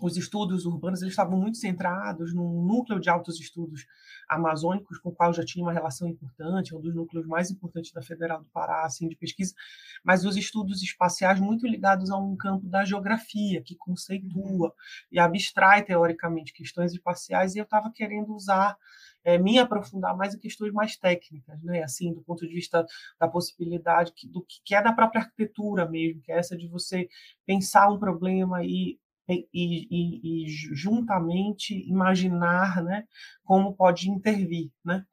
[0.00, 3.86] os estudos urbanos eles estavam muito centrados num núcleo de altos estudos
[4.28, 7.92] amazônicos, com o qual já tinha uma relação importante, é um dos núcleos mais importantes
[7.92, 9.54] da Federal do Pará, assim, de pesquisa,
[10.02, 14.72] mas os estudos espaciais muito ligados a um campo da geografia, que conceitua uhum.
[15.10, 18.76] e abstrai, teoricamente, questões espaciais, e eu estava querendo usar
[19.24, 21.82] é, me aprofundar mais em questões mais técnicas, né?
[21.82, 22.84] Assim, do ponto de vista
[23.20, 27.08] da possibilidade que, do que é da própria arquitetura mesmo, que é essa de você
[27.46, 33.06] pensar um problema e e, e, e, juntamente imaginar né,
[33.44, 34.70] como pode intervir.
[34.84, 35.04] Né?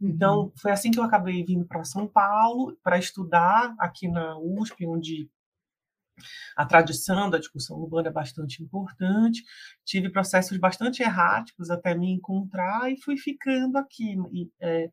[0.00, 0.52] Então, uhum.
[0.56, 5.30] foi assim que eu acabei vindo para São Paulo para estudar aqui na USP, onde
[6.56, 9.44] a tradição da discussão urbana é bastante importante.
[9.84, 14.16] Tive processos bastante erráticos até me encontrar e fui ficando aqui.
[14.32, 14.90] E, é,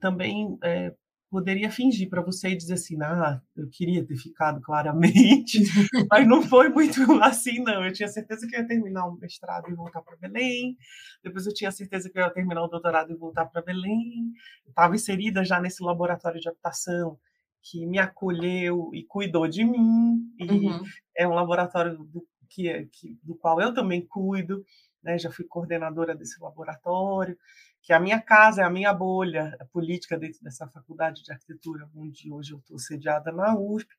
[0.00, 0.94] também é,
[1.34, 5.58] poderia fingir para você e dizer assim, ah, eu queria ter ficado claramente,
[6.08, 7.84] mas não foi muito assim, não.
[7.84, 10.78] Eu tinha certeza que eu ia terminar o mestrado e voltar para Belém,
[11.24, 14.32] depois eu tinha certeza que eu ia terminar o doutorado e voltar para Belém,
[14.64, 17.18] estava inserida já nesse laboratório de habitação
[17.60, 20.82] que me acolheu e cuidou de mim, e uhum.
[21.16, 24.64] é um laboratório do, que, que, do qual eu também cuido,
[25.02, 27.36] né, já fui coordenadora desse laboratório,
[27.84, 32.32] que a minha casa é a minha bolha política dentro dessa faculdade de arquitetura, onde
[32.32, 33.94] hoje eu estou sediada na USP.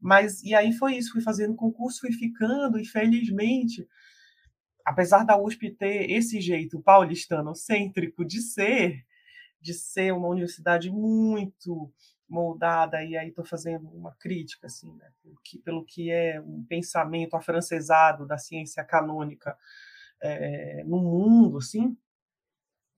[0.00, 3.88] Mas, e aí foi isso, fui fazendo concurso, fui ficando, e felizmente,
[4.84, 9.06] apesar da USP ter esse jeito paulistano-cêntrico de ser,
[9.60, 11.92] de ser uma universidade muito
[12.28, 16.64] moldada, e aí estou fazendo uma crítica, assim, né, pelo, que, pelo que é um
[16.64, 19.56] pensamento afrancesado da ciência canônica
[20.20, 21.96] é, no mundo, assim,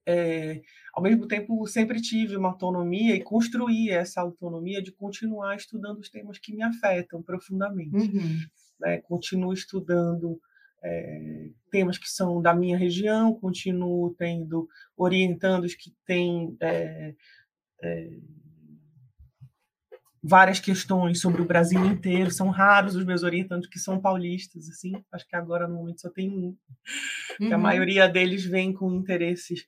[0.07, 5.99] é, ao mesmo tempo sempre tive uma autonomia e construí essa autonomia de continuar estudando
[5.99, 7.97] os temas que me afetam profundamente.
[7.97, 8.39] Uhum.
[8.81, 8.99] Né?
[8.99, 10.41] Continuo estudando
[10.83, 17.15] é, temas que são da minha região, continuo tendo orientandos que têm é,
[20.23, 22.31] várias questões sobre o Brasil inteiro.
[22.31, 24.93] São raros os meus orientantes que são paulistas, assim.
[25.13, 26.57] Acho que agora no momento só tem um.
[27.41, 27.55] Uhum.
[27.55, 29.65] a maioria deles vem com interesses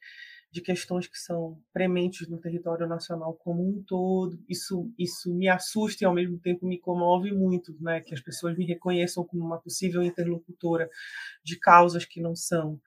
[0.51, 4.39] de questões que são prementes no território nacional como um todo.
[4.47, 8.03] Isso, isso me assusta e ao mesmo tempo me comove muito, né?
[8.03, 10.91] Que as pessoas me reconheçam como uma possível interlocutora
[11.43, 12.79] de causas que não são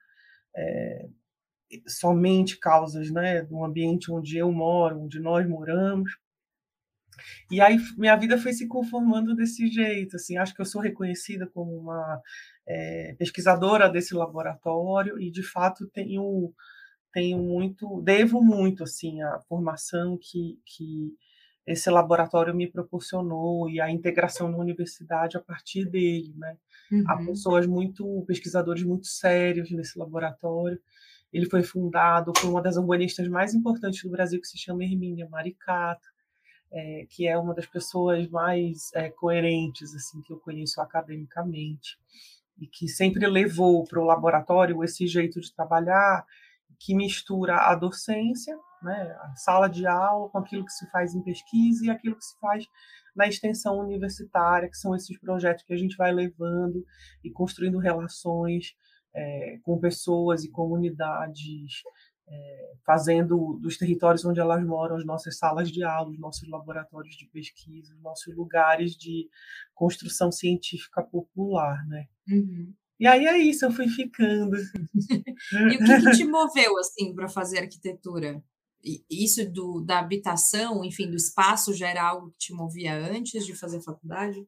[0.56, 1.08] é,
[1.88, 3.42] somente causas, né?
[3.42, 6.12] Do ambiente onde eu moro, onde nós moramos.
[7.50, 11.46] E aí minha vida foi se conformando desse jeito, assim, acho que eu sou reconhecida
[11.46, 12.20] como uma
[12.66, 16.52] é, pesquisadora desse laboratório e de fato tenho
[17.12, 21.14] tenho muito, devo muito assim a formação que, que
[21.66, 26.58] esse laboratório me proporcionou e a integração na universidade a partir dele, né?
[26.92, 27.04] Uhum.
[27.08, 30.78] Há pessoas muito, pesquisadores muito sérios nesse laboratório.
[31.32, 35.26] Ele foi fundado por uma das urbanistas mais importantes do Brasil, que se chama Hermínia
[35.28, 36.06] Maricato,
[36.72, 41.98] é, que é uma das pessoas mais é, coerentes assim que eu conheço academicamente
[42.58, 46.24] e que sempre levou para o laboratório esse jeito de trabalhar
[46.78, 51.22] que mistura a docência, né, a sala de aula, com aquilo que se faz em
[51.22, 52.66] pesquisa e aquilo que se faz
[53.14, 56.84] na extensão universitária, que são esses projetos que a gente vai levando
[57.24, 58.74] e construindo relações
[59.14, 61.82] é, com pessoas e comunidades
[62.28, 67.16] é, fazendo dos territórios onde elas moram as nossas salas de aula, os nossos laboratórios
[67.16, 69.28] de pesquisa, os nossos lugares de
[69.74, 72.06] construção científica popular, né?
[72.28, 72.72] Uhum.
[72.98, 74.56] E aí é isso, eu fui ficando.
[75.52, 78.42] e o que, que te moveu assim para fazer arquitetura?
[79.10, 83.54] Isso do, da habitação, enfim, do espaço já era algo que te movia antes de
[83.54, 84.46] fazer faculdade?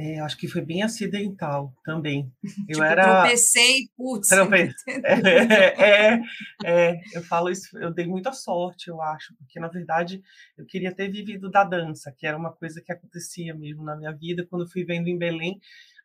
[0.00, 2.32] É, acho que foi bem acidental também.
[2.68, 3.22] Eu tipo, era.
[3.22, 4.28] Tropecei, putz.
[4.28, 4.72] Trope...
[5.04, 6.20] É, é,
[6.64, 10.22] é, eu falo isso, eu dei muita sorte, eu acho, porque na verdade
[10.56, 14.12] eu queria ter vivido da dança, que era uma coisa que acontecia mesmo na minha
[14.12, 14.46] vida.
[14.48, 15.58] Quando eu fui vendo em Belém,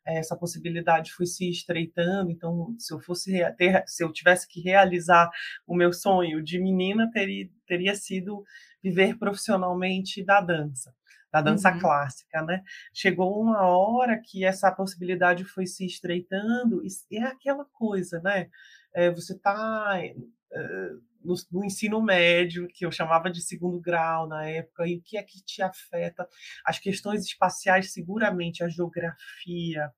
[0.04, 2.32] essa possibilidade foi se estreitando.
[2.32, 5.30] Então, se eu fosse ter, se eu tivesse que realizar
[5.68, 8.42] o meu sonho de menina, teria, teria sido
[8.82, 10.92] viver profissionalmente da dança
[11.34, 11.80] da dança uhum.
[11.80, 12.62] clássica, né?
[12.92, 18.48] Chegou uma hora que essa possibilidade foi se estreitando e é aquela coisa, né?
[18.94, 20.90] É, você está eh,
[21.24, 25.16] no, no, ensino médio, que eu chamava de segundo grau na época, e o que
[25.16, 26.28] é que te afeta?
[26.64, 29.90] As questões espaciais, seguramente, a geografia,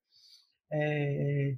[0.73, 1.55] é,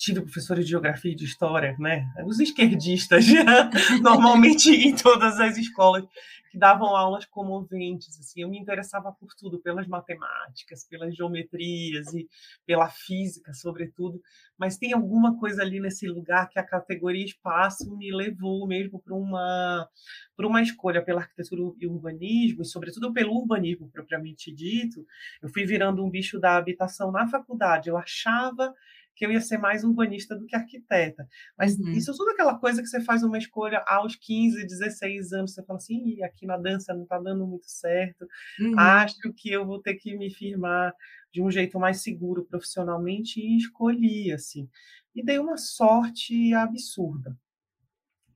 [0.00, 2.10] tive professores de geografia e de história, né?
[2.24, 3.26] Os esquerdistas,
[4.00, 6.06] normalmente em todas as escolas
[6.50, 12.26] que davam aulas comoventes, assim, eu me interessava por tudo, pelas matemáticas, pelas geometrias e
[12.66, 14.20] pela física, sobretudo,
[14.58, 19.14] mas tem alguma coisa ali nesse lugar que a categoria espaço me levou mesmo para
[19.14, 19.88] uma
[20.34, 25.06] para uma escolha pela arquitetura e urbanismo, e sobretudo pelo urbanismo propriamente dito,
[25.42, 27.90] eu fui virando um bicho da habitação na faculdade.
[27.90, 28.74] Eu achava
[29.20, 31.28] que eu ia ser mais urbanista do que arquiteta.
[31.58, 31.90] Mas uhum.
[31.90, 35.62] isso é tudo aquela coisa que você faz uma escolha aos 15, 16 anos, você
[35.62, 38.26] fala assim, aqui na dança não está dando muito certo,
[38.58, 38.78] uhum.
[38.78, 40.94] acho que eu vou ter que me firmar
[41.30, 44.66] de um jeito mais seguro profissionalmente e escolhi, assim.
[45.14, 47.36] E dei uma sorte absurda,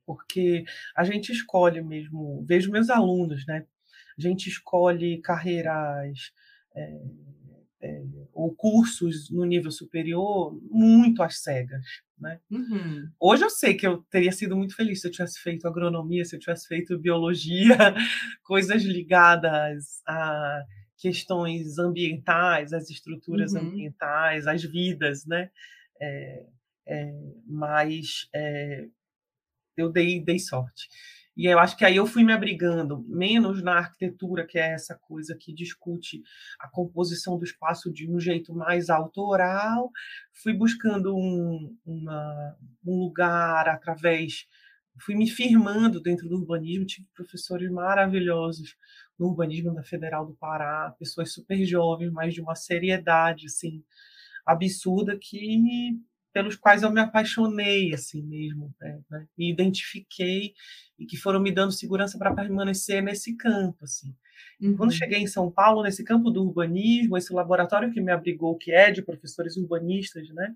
[0.05, 3.65] porque a gente escolhe mesmo, vejo meus alunos, né?
[4.15, 6.31] A gente escolhe carreiras...
[6.75, 7.01] É,
[7.85, 8.01] é,
[8.33, 11.85] ou cursos no nível superior muito às cegas.
[12.19, 12.39] Né?
[12.49, 13.07] Uhum.
[13.19, 16.35] Hoje eu sei que eu teria sido muito feliz se eu tivesse feito agronomia, se
[16.35, 17.77] eu tivesse feito biologia,
[18.43, 20.63] coisas ligadas a
[20.97, 23.61] questões ambientais, as estruturas uhum.
[23.61, 25.51] ambientais, as vidas, né?
[26.01, 26.45] É,
[26.87, 27.11] é,
[27.45, 28.85] mas é,
[29.77, 30.87] eu dei, dei sorte.
[31.37, 34.95] E eu acho que aí eu fui me abrigando menos na arquitetura, que é essa
[34.95, 36.23] coisa que discute
[36.59, 39.91] a composição do espaço de um jeito mais autoral,
[40.31, 44.45] fui buscando um, uma, um lugar através,
[45.01, 48.75] fui me firmando dentro do urbanismo, tive professores maravilhosos
[49.19, 53.83] no urbanismo da Federal do Pará, pessoas super jovens, mas de uma seriedade assim
[54.45, 55.99] absurda que
[56.35, 58.99] pelos quais eu me apaixonei assim mesmo, né?
[59.09, 60.53] né me identifiquei
[60.99, 64.13] e que foram me dando segurança para permanecer nesse campo assim.
[64.59, 64.75] Uhum.
[64.75, 68.73] Quando cheguei em São Paulo, nesse campo do urbanismo, esse laboratório que me abrigou, que
[68.73, 70.53] é de professores urbanistas, né?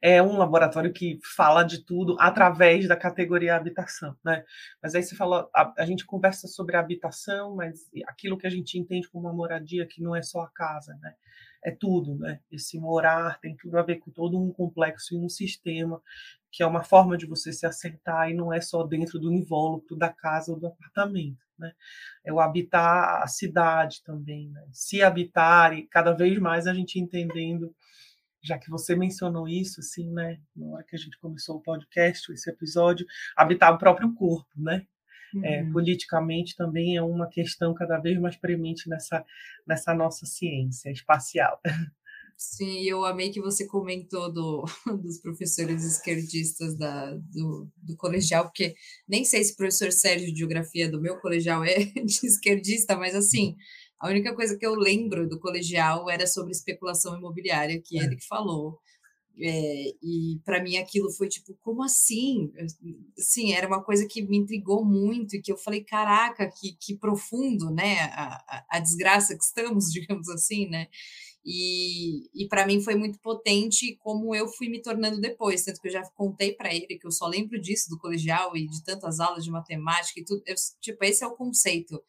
[0.00, 4.42] É um laboratório que fala de tudo através da categoria habitação, né?
[4.82, 8.50] Mas aí você fala, a, a gente conversa sobre a habitação, mas aquilo que a
[8.50, 11.14] gente entende como uma moradia que não é só a casa, né?
[11.64, 12.40] É tudo, né?
[12.50, 16.00] Esse morar tem tudo a ver com todo um complexo e um sistema
[16.50, 19.96] que é uma forma de você se assentar e não é só dentro do invólucro
[19.96, 21.72] da casa ou do apartamento, né?
[22.24, 24.66] É o habitar a cidade também, né?
[24.72, 27.74] Se habitar e cada vez mais a gente entendendo,
[28.42, 30.40] já que você mencionou isso, assim, né?
[30.56, 34.86] Na hora que a gente começou o podcast, esse episódio, habitar o próprio corpo, né?
[35.42, 35.72] É, uhum.
[35.72, 39.24] politicamente também é uma questão cada vez mais premente nessa,
[39.66, 41.60] nessa nossa ciência espacial.
[42.36, 44.64] Sim, eu amei que você comentou do,
[45.02, 48.76] dos professores esquerdistas da, do, do colegial, porque
[49.08, 53.16] nem sei se o professor Sérgio de Geografia do meu colegial é de esquerdista, mas
[53.16, 53.56] assim,
[53.98, 58.04] a única coisa que eu lembro do colegial era sobre especulação imobiliária, que é.
[58.04, 58.78] ele que falou.
[59.40, 62.50] É, e para mim aquilo foi tipo, como assim?
[63.16, 66.96] Sim, era uma coisa que me intrigou muito e que eu falei, caraca, que, que
[66.96, 68.00] profundo, né?
[68.12, 70.88] A, a, a desgraça que estamos, digamos assim, né?
[71.44, 75.88] E, e para mim foi muito potente como eu fui me tornando depois, tanto que
[75.88, 79.20] eu já contei para ele que eu só lembro disso do colegial e de tantas
[79.20, 80.42] aulas de matemática e tudo.
[80.44, 82.02] Eu, tipo, esse é o conceito.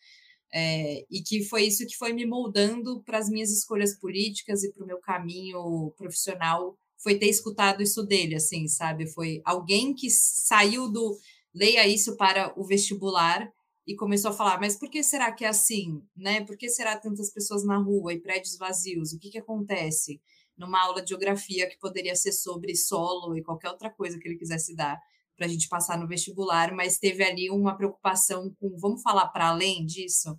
[0.51, 4.73] É, e que foi isso que foi me moldando para as minhas escolhas políticas e
[4.73, 9.07] para o meu caminho profissional foi ter escutado isso dele, assim, sabe?
[9.07, 11.17] Foi alguém que saiu do
[11.53, 13.51] leia isso para o vestibular
[13.87, 16.45] e começou a falar, mas por que será que é assim, né?
[16.45, 19.13] Por que será tantas pessoas na rua e prédios vazios?
[19.13, 20.21] O que que acontece?
[20.59, 24.37] numa aula de geografia que poderia ser sobre solo e qualquer outra coisa que ele
[24.37, 24.99] quisesse dar
[25.37, 29.47] para a gente passar no vestibular, mas teve ali uma preocupação com vamos falar para
[29.47, 30.37] além disso.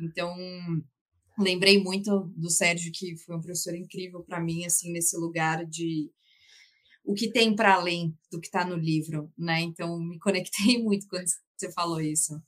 [0.00, 0.34] Então,
[1.38, 6.10] lembrei muito do Sérgio, que foi um professor incrível para mim, assim, nesse lugar de
[7.04, 9.60] o que tem para além do que está no livro, né?
[9.60, 11.26] Então, me conectei muito quando
[11.56, 12.40] você falou isso.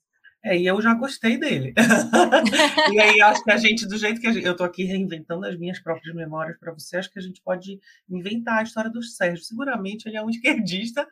[0.43, 1.75] É, e eu já gostei dele.
[2.93, 5.59] e aí acho que a gente, do jeito que gente, eu estou aqui reinventando as
[5.59, 7.79] minhas próprias memórias para você, acho que a gente pode
[8.09, 9.45] inventar a história do Sérgio.
[9.45, 11.07] Seguramente ele é um esquerdista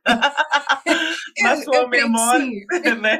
[1.42, 2.48] na sua eu memória.
[3.00, 3.18] Né?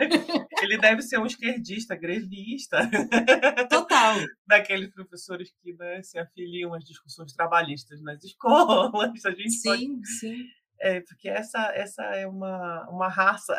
[0.63, 2.89] Ele deve ser um esquerdista, grevista.
[3.69, 4.17] Total.
[4.47, 9.25] Daqueles professores que né, se afiliam às discussões trabalhistas nas escolas.
[9.25, 10.09] A gente sim, pode...
[10.19, 10.45] sim
[10.81, 13.57] é, porque essa, essa é uma, uma raça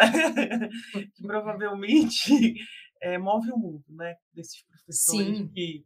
[1.16, 2.56] que provavelmente
[3.02, 4.16] é, move o mundo, né?
[4.34, 5.48] Desses professores Sim.
[5.50, 5.86] que,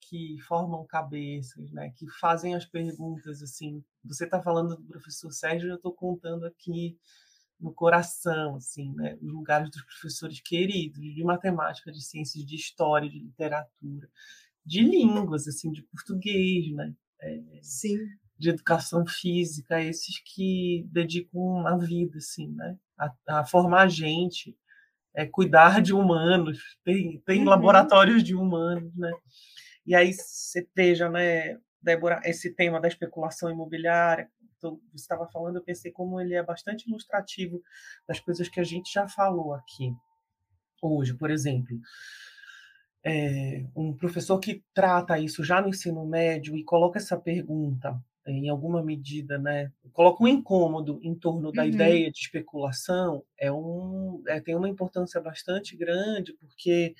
[0.00, 1.92] que formam cabeças, né?
[1.96, 3.84] Que fazem as perguntas, assim.
[4.04, 6.96] Você está falando do professor Sérgio, eu estou contando aqui
[7.60, 9.16] no coração, assim, né?
[9.22, 14.08] Os lugares dos professores queridos de matemática, de ciências, de história, de literatura,
[14.64, 16.94] de línguas, assim, de português, né?
[17.20, 17.96] É, Sim
[18.38, 22.76] de educação física, esses que dedicam a vida, assim, né?
[22.98, 24.56] A, a formar gente,
[25.14, 27.48] é, cuidar de humanos, tem, tem uhum.
[27.48, 29.12] laboratórios de humanos, né?
[29.86, 34.28] E aí você veja, né, Débora, esse tema da especulação imobiliária,
[34.60, 37.62] você estava falando, eu pensei como ele é bastante ilustrativo
[38.06, 39.92] das coisas que a gente já falou aqui
[40.82, 41.78] hoje, por exemplo.
[43.06, 48.48] É, um professor que trata isso já no ensino médio e coloca essa pergunta em
[48.48, 51.68] alguma medida, né, coloca um incômodo em torno da uhum.
[51.68, 56.94] ideia de especulação, é um, é, tem uma importância bastante grande, porque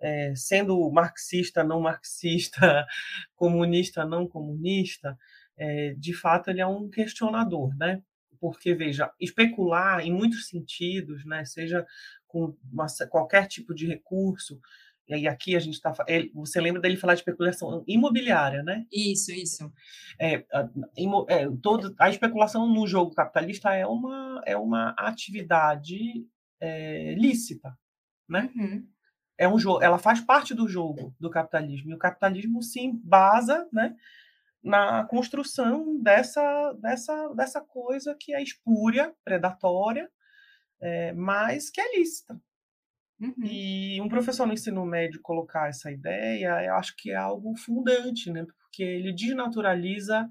[0.00, 2.86] é, sendo marxista, não marxista,
[3.34, 5.18] comunista, não comunista,
[5.60, 8.02] é, de fato ele é um questionador, né?
[8.40, 11.86] Porque, veja, especular em muitos sentidos, né, seja
[12.26, 14.58] com uma, qualquer tipo de recurso,
[15.06, 15.92] e aqui a gente está.
[16.34, 18.86] Você lembra dele falar de especulação imobiliária, né?
[18.92, 19.72] Isso, isso.
[20.18, 20.70] É, a,
[21.28, 26.24] é, todo, a especulação no jogo capitalista é uma, é uma atividade
[26.60, 27.76] é, lícita,
[28.28, 28.50] né?
[28.54, 28.86] Uhum.
[29.36, 31.90] É um jogo, ela faz parte do jogo do capitalismo.
[31.90, 33.96] E o capitalismo se embasa, né?
[34.62, 40.10] Na construção dessa, dessa, dessa coisa que é espúria, predatória,
[40.80, 42.40] é, mas que é lícita.
[43.20, 43.34] Uhum.
[43.44, 48.30] E um professor no ensino médio colocar essa ideia, eu acho que é algo fundante,
[48.30, 48.46] né?
[48.58, 50.28] Porque ele desnaturaliza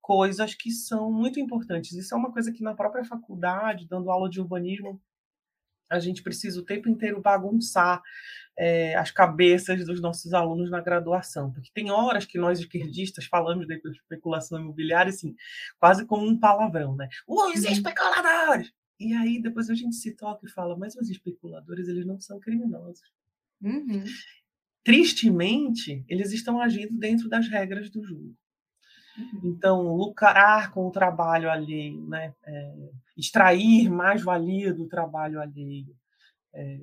[0.00, 1.92] coisas que são muito importantes.
[1.92, 5.00] Isso é uma coisa que na própria faculdade, dando aula de urbanismo,
[5.90, 8.00] a gente precisa o tempo inteiro bagunçar
[8.60, 13.66] é, as cabeças dos nossos alunos na graduação, porque tem horas que nós esquerdistas falamos
[13.66, 15.34] de especulação imobiliária, assim,
[15.78, 17.08] quase como um palavrão, né?
[17.26, 18.70] Os especuladores!
[18.98, 22.38] E aí depois a gente se toca e fala, mas os especuladores eles não são
[22.38, 23.00] criminosos.
[23.62, 24.04] Uhum.
[24.84, 28.36] Tristemente, eles estão agindo dentro das regras do jogo.
[29.16, 29.40] Uhum.
[29.44, 32.34] Então, lucrar com o trabalho alheio, né?
[32.44, 32.74] É,
[33.16, 35.96] extrair mais valia do trabalho alheio,
[36.52, 36.78] é,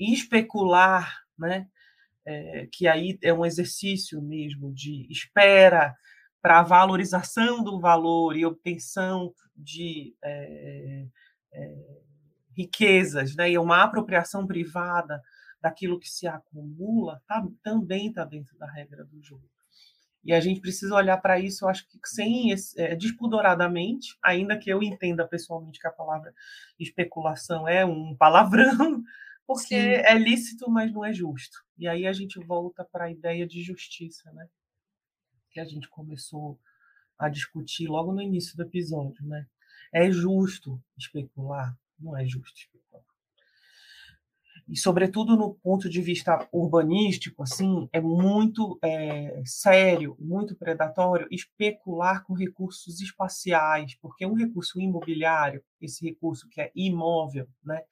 [0.00, 1.68] especular, né?
[2.24, 5.96] É, que aí é um exercício mesmo de espera
[6.42, 11.06] para valorização do valor e obtenção de é,
[11.52, 12.00] é,
[12.56, 15.22] riquezas, né, e uma apropriação privada
[15.60, 19.48] daquilo que se acumula, tá, também está dentro da regra do jogo.
[20.22, 24.70] E a gente precisa olhar para isso, eu acho que sem é, despudoradamente, ainda que
[24.70, 26.34] eu entenda pessoalmente que a palavra
[26.78, 29.02] especulação é um palavrão,
[29.50, 30.02] porque Sim.
[30.04, 31.58] é lícito, mas não é justo.
[31.76, 34.48] E aí a gente volta para a ideia de justiça, né?
[35.50, 36.56] Que a gente começou
[37.18, 39.48] a discutir logo no início do episódio, né?
[39.92, 41.76] É justo especular?
[41.98, 43.02] Não é justo especular.
[44.68, 52.22] E, sobretudo, no ponto de vista urbanístico, assim, é muito é, sério, muito predatório especular
[52.22, 57.82] com recursos espaciais, porque um recurso imobiliário, esse recurso que é imóvel, né,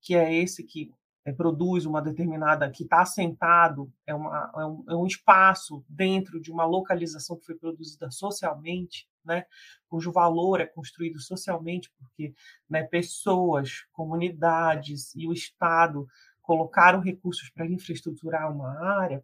[0.00, 0.90] que é esse que
[1.24, 6.40] é, produz uma determinada, que está assentado, é, uma, é, um, é um espaço dentro
[6.40, 9.44] de uma localização que foi produzida socialmente, né,
[9.86, 12.34] cujo valor é construído socialmente, porque
[12.68, 16.06] né, pessoas, comunidades e o Estado
[16.40, 19.22] colocaram recursos para infraestruturar uma área,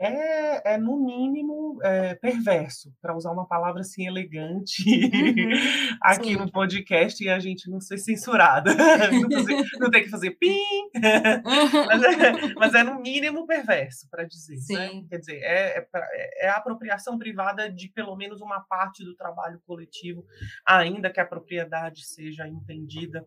[0.00, 5.50] é, é no mínimo é, perverso, para usar uma palavra assim elegante uhum,
[6.00, 6.36] aqui sim.
[6.36, 8.72] no podcast e a gente não ser censurada,
[9.10, 10.58] não, fazer, não ter que fazer pim,
[11.86, 14.56] mas, é, mas, é, no mínimo perverso, para dizer.
[14.70, 15.04] Né?
[15.08, 19.60] Quer dizer, é, é, é, a apropriação privada de pelo menos uma parte do trabalho
[19.66, 20.24] coletivo,
[20.64, 23.24] ainda que a propriedade seja entendida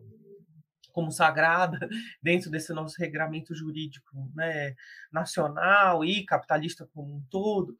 [0.92, 1.78] como sagrada
[2.22, 4.74] dentro desse nosso regramento jurídico né,
[5.10, 7.76] nacional e capitalista como um todo,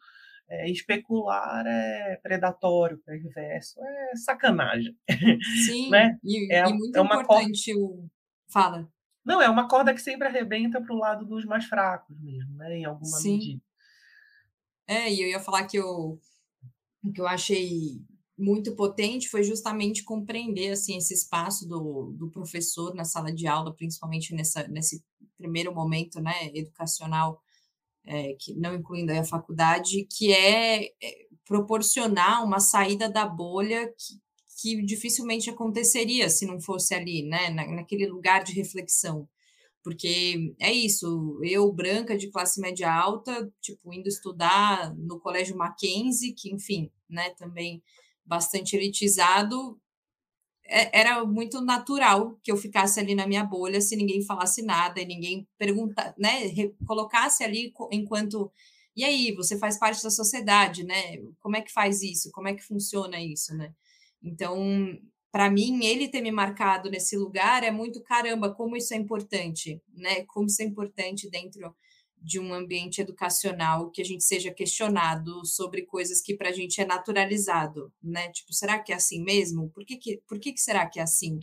[0.49, 4.97] é, especular é predatório, perverso, é sacanagem.
[5.67, 6.19] Sim, né?
[6.23, 7.87] e, é, e muito é uma importante corda...
[7.87, 8.11] o...
[8.49, 8.89] Fala.
[9.25, 12.77] Não, é uma corda que sempre arrebenta para o lado dos mais fracos mesmo, né,
[12.77, 13.39] em alguma Sim.
[13.39, 13.63] medida.
[14.87, 16.21] É, e eu ia falar que eu,
[17.15, 18.03] que eu achei
[18.37, 23.74] muito potente foi justamente compreender assim esse espaço do, do professor na sala de aula,
[23.74, 25.03] principalmente nessa, nesse
[25.37, 27.41] primeiro momento né, educacional,
[28.05, 30.93] é, que não incluindo a faculdade, que é, é,
[31.47, 34.20] proporcionar uma saída da bolha que,
[34.61, 39.28] que dificilmente aconteceria se não fosse ali, né, na, naquele lugar de reflexão.
[39.85, 46.35] Porque é isso, eu, branca de classe média alta, tipo, indo estudar no colégio Mackenzie,
[46.35, 47.83] que, enfim, né, também
[48.25, 49.81] bastante elitizado,
[50.64, 55.01] é, era muito natural que eu ficasse ali na minha bolha se ninguém falasse nada
[55.01, 56.51] e ninguém perguntar, né,
[56.87, 58.53] colocasse ali enquanto
[58.95, 61.16] e aí, você faz parte da sociedade, né?
[61.41, 62.31] Como é que faz isso?
[62.31, 63.73] Como é que funciona isso, né?
[64.23, 64.99] Então,
[65.33, 69.81] para mim, ele ter me marcado nesse lugar é muito caramba, como isso é importante,
[69.95, 70.25] né?
[70.27, 71.75] Como isso é importante dentro
[72.23, 76.81] de um ambiente educacional que a gente seja questionado sobre coisas que para a gente
[76.81, 78.31] é naturalizado, né?
[78.31, 79.68] Tipo, será que é assim mesmo?
[79.70, 81.41] Por que, que, por que, que será que é assim?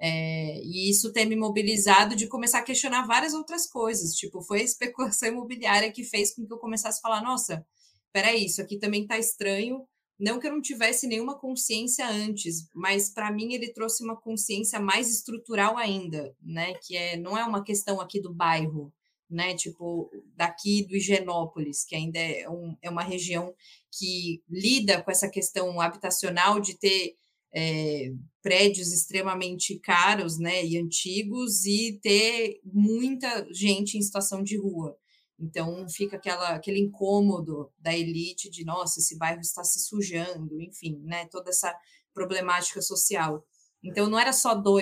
[0.00, 4.14] É, e isso tem me mobilizado de começar a questionar várias outras coisas.
[4.14, 7.66] Tipo, foi a especulação imobiliária que fez com que eu começasse a falar: nossa,
[8.12, 9.86] peraí, isso aqui também está estranho.
[10.18, 14.78] Não que eu não tivesse nenhuma consciência antes, mas para mim ele trouxe uma consciência
[14.78, 16.74] mais estrutural ainda, né?
[16.74, 18.92] Que é, não é uma questão aqui do bairro,
[19.32, 19.54] né?
[19.54, 23.54] Tipo, daqui do Higienópolis, que ainda é, um, é uma região
[23.90, 27.16] que lida com essa questão habitacional de ter
[27.54, 28.10] é,
[28.42, 34.96] prédios extremamente caros né, e antigos e ter muita gente em situação de rua.
[35.38, 41.00] Então fica aquela, aquele incômodo da elite de nossa, esse bairro está se sujando, enfim,
[41.04, 41.74] né, toda essa
[42.14, 43.44] problemática social.
[43.82, 44.78] Então não era só do,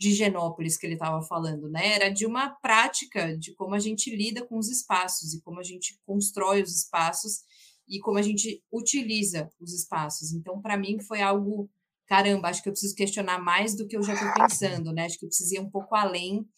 [0.00, 1.92] de Genópolis que ele estava falando, né?
[1.92, 5.62] Era de uma prática de como a gente lida com os espaços e como a
[5.62, 7.42] gente constrói os espaços
[7.86, 10.32] e como a gente utiliza os espaços.
[10.32, 11.70] Então, para mim, foi algo,
[12.06, 15.04] caramba, acho que eu preciso questionar mais do que eu já estou pensando, né?
[15.04, 16.48] Acho que eu preciso ir um pouco além.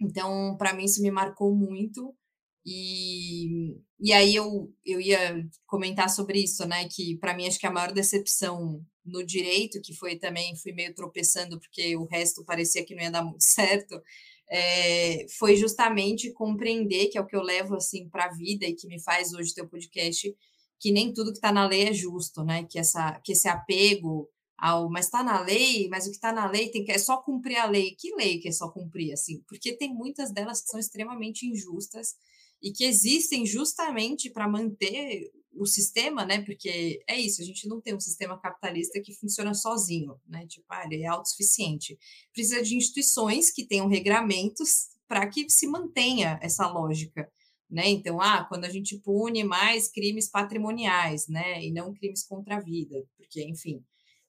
[0.00, 2.16] Então, para mim, isso me marcou muito.
[2.64, 6.88] E, e aí eu, eu ia comentar sobre isso, né?
[6.88, 10.94] Que para mim acho que a maior decepção no direito, que foi também, fui meio
[10.94, 14.00] tropeçando, porque o resto parecia que não ia dar muito certo,
[14.48, 18.74] é, foi justamente compreender, que é o que eu levo assim para a vida e
[18.74, 20.34] que me faz hoje ter o podcast,
[20.78, 22.64] que nem tudo que está na lei é justo, né?
[22.64, 24.28] Que, essa, que esse apego
[24.58, 27.18] ao, mas está na lei, mas o que está na lei tem que é só
[27.18, 27.94] cumprir a lei.
[27.98, 29.42] Que lei que é só cumprir, assim?
[29.48, 32.14] Porque tem muitas delas que são extremamente injustas
[32.62, 36.42] e que existem justamente para manter o sistema, né?
[36.42, 40.46] Porque é isso, a gente não tem um sistema capitalista que funciona sozinho, né?
[40.46, 41.98] Tipo, ah, ele é autossuficiente.
[42.32, 47.30] Precisa de instituições que tenham regramentos para que se mantenha essa lógica,
[47.70, 47.88] né?
[47.88, 51.64] Então, ah, quando a gente pune mais crimes patrimoniais, né?
[51.64, 53.84] E não crimes contra a vida, porque, enfim,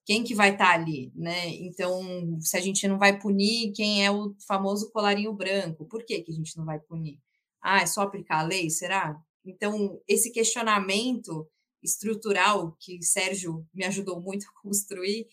[0.06, 1.50] quem que vai estar tá ali, né?
[1.50, 6.22] Então, se a gente não vai punir quem é o famoso colarinho branco, por que,
[6.22, 7.20] que a gente não vai punir?
[7.62, 9.22] Ah, é só aplicar a lei, será?
[9.48, 11.48] Então, esse questionamento
[11.82, 15.28] estrutural que Sérgio me ajudou muito a construir,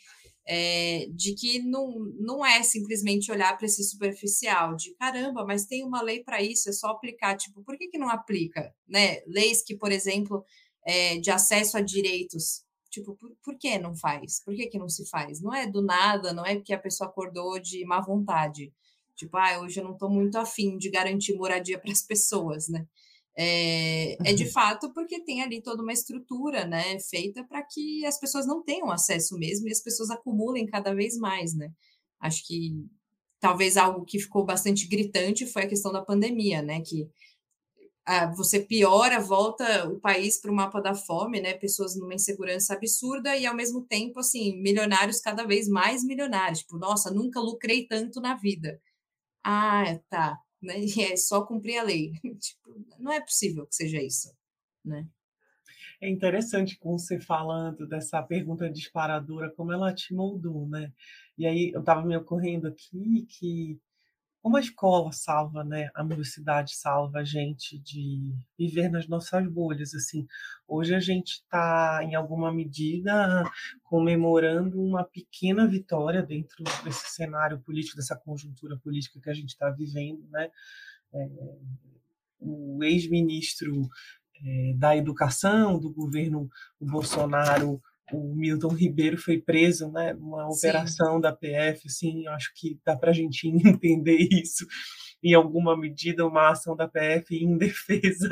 [0.46, 5.82] é, de que não, não é simplesmente olhar para esse superficial, de caramba, mas tem
[5.84, 7.36] uma lei para isso, é só aplicar.
[7.36, 8.74] Tipo, por que, que não aplica?
[8.86, 9.22] Né?
[9.26, 10.44] Leis que, por exemplo,
[10.86, 12.62] é, de acesso a direitos.
[12.90, 14.42] Tipo, por, por que não faz?
[14.44, 15.40] Por que, que não se faz?
[15.40, 18.72] Não é do nada, não é porque a pessoa acordou de má vontade.
[19.16, 22.86] Tipo, ah, hoje eu não estou muito afim de garantir moradia para as pessoas, né?
[23.36, 24.50] É, é, de uhum.
[24.50, 28.92] fato porque tem ali toda uma estrutura né, feita para que as pessoas não tenham
[28.92, 31.52] acesso mesmo e as pessoas acumulem cada vez mais.
[31.52, 31.72] Né?
[32.20, 32.86] Acho que
[33.40, 36.80] talvez algo que ficou bastante gritante foi a questão da pandemia, né?
[36.80, 37.08] Que
[38.06, 41.54] ah, você piora, volta o país para o mapa da fome, né?
[41.54, 46.60] Pessoas numa insegurança absurda e ao mesmo tempo, assim, milionários cada vez mais milionários.
[46.60, 48.80] Tipo, nossa, nunca lucrei tanto na vida.
[49.42, 50.74] Ah, tá né?
[50.98, 52.12] E é só cumprir a lei.
[52.38, 54.32] tipo, não é possível que seja isso,
[54.84, 55.06] né?
[56.00, 60.92] É interessante com você falando dessa pergunta disparadora, como ela te moldou, né?
[61.38, 63.80] E aí eu estava me ocorrendo aqui que
[64.44, 69.94] como a escola salva, né, a universidade salva a gente de viver nas nossas bolhas,
[69.94, 70.26] assim.
[70.68, 73.42] Hoje a gente está, em alguma medida,
[73.84, 79.70] comemorando uma pequena vitória dentro desse cenário político, dessa conjuntura política que a gente está
[79.70, 80.50] vivendo, né?
[81.14, 81.26] É,
[82.38, 83.88] o ex-ministro
[84.44, 87.80] é, da Educação do governo Bolsonaro
[88.12, 91.20] o Milton Ribeiro foi preso, né, numa operação Sim.
[91.20, 94.66] da PF, assim, acho que dá para a gente entender isso
[95.22, 98.28] em alguma medida, uma ação da PF em defesa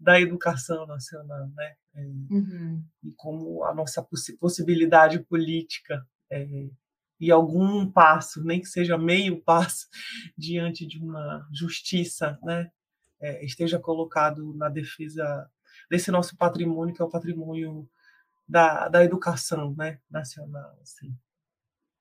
[0.00, 2.00] da educação nacional, né, é,
[2.30, 2.84] uhum.
[3.04, 4.04] e como a nossa
[4.40, 6.68] possibilidade política é,
[7.20, 9.86] e algum passo, nem que seja meio passo,
[10.36, 12.68] diante de uma justiça, né,
[13.20, 15.48] é, esteja colocado na defesa
[15.88, 17.88] desse nosso patrimônio, que é o patrimônio
[18.48, 20.76] da, da educação né, nacional.
[20.82, 21.14] Assim.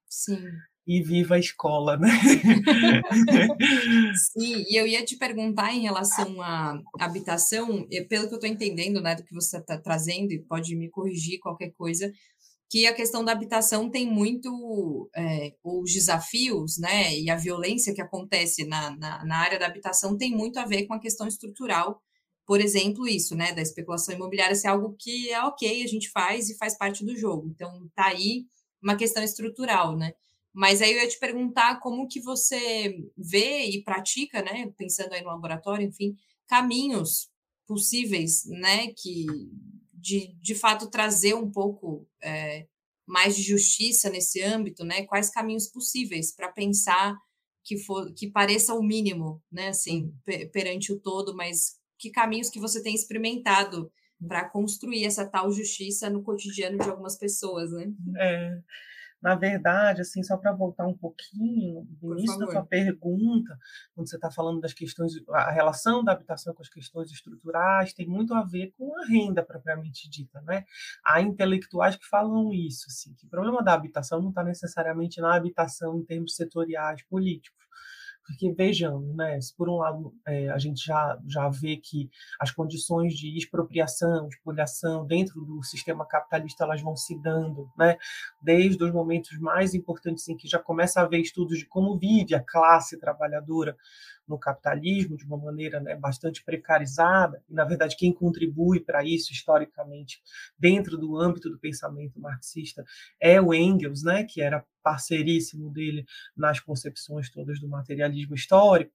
[0.09, 0.41] Sim.
[0.85, 2.09] E viva a escola, né?
[4.15, 9.01] Sim, e eu ia te perguntar em relação à habitação, pelo que eu estou entendendo,
[9.01, 12.11] né, do que você está trazendo, e pode me corrigir qualquer coisa,
[12.69, 18.01] que a questão da habitação tem muito, é, os desafios, né, e a violência que
[18.01, 22.01] acontece na, na, na área da habitação tem muito a ver com a questão estrutural
[22.45, 26.49] por exemplo, isso, né, da especulação imobiliária ser algo que é ok, a gente faz
[26.49, 27.47] e faz parte do jogo.
[27.49, 28.45] Então, tá aí
[28.81, 30.13] uma questão estrutural, né?
[30.53, 35.21] Mas aí eu ia te perguntar como que você vê e pratica, né, pensando aí
[35.21, 36.15] no laboratório, enfim,
[36.47, 37.29] caminhos
[37.65, 39.25] possíveis, né, que
[39.93, 42.67] de, de fato trazer um pouco é,
[43.05, 45.05] mais de justiça nesse âmbito, né?
[45.05, 47.17] Quais caminhos possíveis para pensar
[47.63, 50.13] que for que pareça o mínimo, né, assim,
[50.51, 53.89] perante o todo, mas que caminhos que você tem experimentado
[54.27, 57.93] para construir essa tal justiça no cotidiano de algumas pessoas, né?
[58.17, 58.57] É,
[59.21, 63.57] na verdade, assim, só para voltar um pouquinho, no início da sua pergunta,
[63.95, 68.05] quando você está falando das questões, a relação da habitação com as questões estruturais tem
[68.05, 70.65] muito a ver com a renda propriamente dita, né?
[71.05, 75.33] Há intelectuais que falam isso, assim, que o problema da habitação não está necessariamente na
[75.33, 77.63] habitação em termos setoriais políticos,
[78.25, 82.09] porque vejamos, né, se por um lado é, a gente já, já vê que
[82.39, 87.97] as condições de expropriação, de espoliação dentro do sistema capitalista elas vão se dando, né,
[88.41, 92.33] desde os momentos mais importantes em que já começa a haver estudos de como vive
[92.33, 93.75] a classe trabalhadora
[94.27, 99.33] no capitalismo de uma maneira né, bastante precarizada, e na verdade quem contribui para isso
[99.33, 100.21] historicamente
[100.57, 102.85] dentro do âmbito do pensamento marxista
[103.19, 106.05] é o Engels, né, que era parceiríssimo dele
[106.35, 108.91] nas concepções todas do materialismo histórico,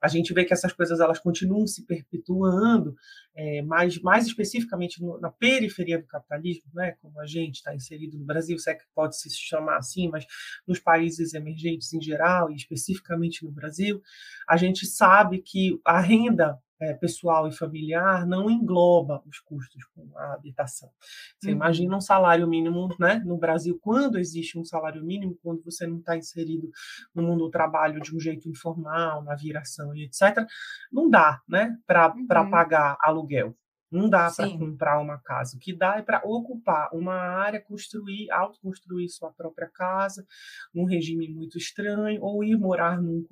[0.00, 2.94] a gente vê que essas coisas elas continuam se perpetuando,
[3.34, 8.24] é, mais, especificamente no, na periferia do capitalismo, né, como a gente está inserido no
[8.24, 10.24] Brasil, se é que pode se chamar assim, mas
[10.66, 14.02] nos países emergentes em geral, e especificamente no Brasil,
[14.48, 20.10] a gente sabe que a renda é, pessoal e familiar não engloba os custos com
[20.18, 20.90] a habitação.
[21.38, 21.56] Você uhum.
[21.56, 25.98] imagina um salário mínimo né, no Brasil, quando existe um salário mínimo, quando você não
[25.98, 26.68] está inserido
[27.14, 30.44] no mundo do trabalho de um jeito informal, na viração e etc.,
[30.92, 32.50] não dá né, para uhum.
[32.50, 33.56] pagar aluguel.
[33.90, 35.54] Não dá para comprar uma casa.
[35.54, 40.26] O que dá é para ocupar uma área, construir, autoconstruir sua própria casa,
[40.74, 43.22] num regime muito estranho, ou ir morar num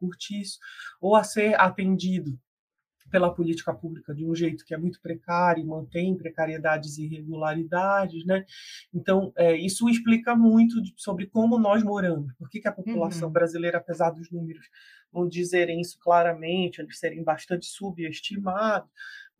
[0.00, 0.58] cortiço,
[1.00, 2.36] ou a ser atendido
[3.10, 8.44] pela política pública de um jeito que é muito precário, mantém precariedades e irregularidades, né?
[8.92, 13.28] Então, é, isso explica muito de, sobre como nós moramos, por que, que a população
[13.28, 13.32] uhum.
[13.32, 14.66] brasileira, apesar dos números
[15.12, 18.90] não dizerem isso claramente, eles serem bastante subestimados,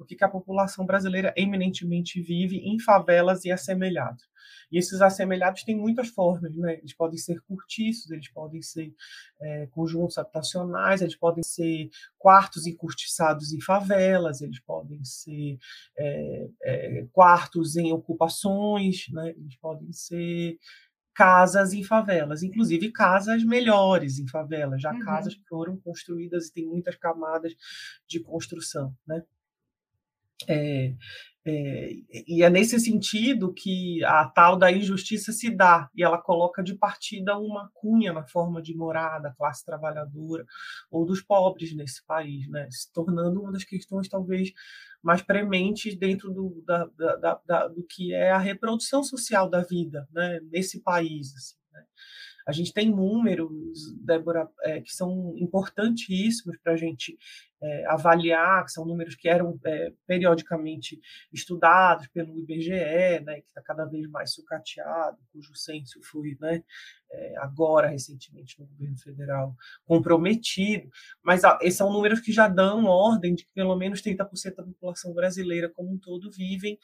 [0.05, 4.29] que, que a população brasileira eminentemente vive em favelas e assemelhados.
[4.71, 6.79] E esses assemelhados têm muitas formas, né?
[6.79, 8.95] Eles podem ser cortiços, eles podem ser
[9.41, 11.89] é, conjuntos habitacionais, eles podem ser
[12.19, 15.59] quartos encurtiçados em favelas, eles podem ser
[15.97, 19.31] é, é, quartos em ocupações, né?
[19.31, 20.59] Eles podem ser
[21.15, 25.01] casas em favelas, inclusive casas melhores em favelas, já uhum.
[25.01, 27.57] casas que foram construídas e tem muitas camadas
[28.07, 29.25] de construção, né?
[30.47, 30.95] É,
[31.51, 31.93] é,
[32.27, 36.75] e é nesse sentido que a tal da injustiça se dá, e ela coloca de
[36.75, 40.45] partida uma cunha na forma de morar da classe trabalhadora
[40.91, 42.69] ou dos pobres nesse país, né?
[42.71, 44.53] se tornando uma das questões talvez
[45.03, 46.85] mais prementes dentro do, da,
[47.17, 50.41] da, da, do que é a reprodução social da vida né?
[50.53, 51.35] nesse país.
[51.35, 51.83] Assim, né?
[52.49, 57.19] A gente tem números, Débora, é, que são importantíssimos para a gente
[57.61, 60.99] é, avaliar, que são números que eram é, periodicamente
[61.31, 66.65] estudados pelo IBGE, né, que está cada vez mais sucateado, cujo censo foi né,
[67.13, 70.89] é, agora, recentemente, no governo federal, comprometido.
[71.23, 74.65] Mas ah, esses são números que já dão ordem de que pelo menos 30% da
[74.65, 76.79] população brasileira como um todo vivem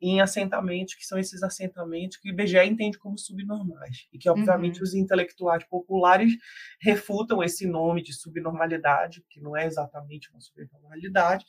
[0.00, 4.78] em assentamentos, que são esses assentamentos que o IBGE entende como subnormais, e que, obviamente,
[4.78, 4.84] uhum.
[4.84, 6.34] os intelectuais populares
[6.80, 11.44] refutam esse nome de subnormalidade, que não é exatamente uma subnormalidade.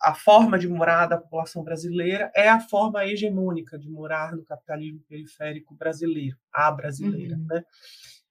[0.00, 5.00] A forma de morar da população brasileira é a forma hegemônica de morar no capitalismo
[5.08, 7.46] periférico brasileiro, a brasileira, uhum.
[7.46, 7.64] né?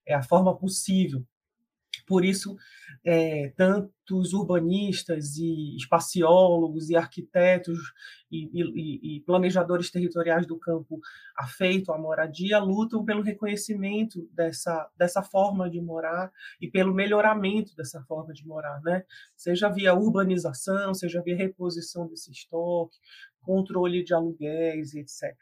[0.06, 1.22] É a forma possível
[2.08, 2.56] por isso,
[3.04, 7.78] é, tantos urbanistas e espaciólogos e arquitetos
[8.32, 10.98] e, e, e, planejadores territoriais do campo
[11.36, 18.02] afeito à moradia lutam pelo reconhecimento dessa, dessa forma de morar e pelo melhoramento dessa
[18.04, 19.04] forma de morar, né?
[19.36, 22.96] seja via urbanização, seja via reposição desse estoque,
[23.42, 25.36] controle de aluguéis, etc.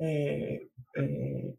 [0.00, 0.62] É,
[0.96, 1.54] é,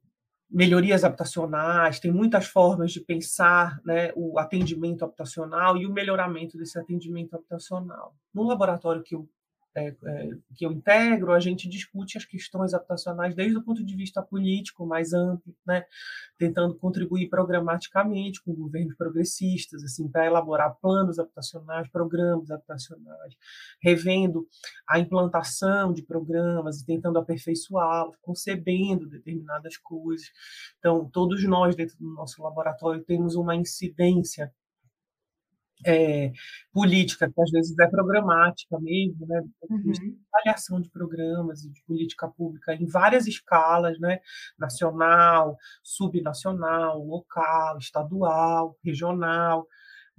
[0.52, 6.78] melhorias habitacionais, tem muitas formas de pensar né, o atendimento habitacional e o melhoramento desse
[6.78, 8.14] atendimento habitacional.
[8.34, 9.30] No laboratório que eu
[9.74, 13.96] é, é, que eu integro, a gente discute as questões habitacionais desde o ponto de
[13.96, 15.86] vista político mais amplo, né,
[16.38, 23.36] tentando contribuir programaticamente com governos progressistas, assim, para elaborar planos habitacionais, programas habitacionais,
[23.82, 24.46] revendo
[24.88, 30.30] a implantação de programas e tentando aperfeiçoá-los, concebendo determinadas coisas.
[30.80, 34.54] Então, todos nós dentro do nosso laboratório temos uma incidência
[35.86, 36.32] é,
[36.74, 39.42] política, que às vezes é programática mesmo, né?
[39.70, 40.18] Uhum.
[40.34, 44.20] avaliação de programas e de política pública em várias escalas, né?
[44.58, 49.68] Nacional, subnacional, local, estadual, regional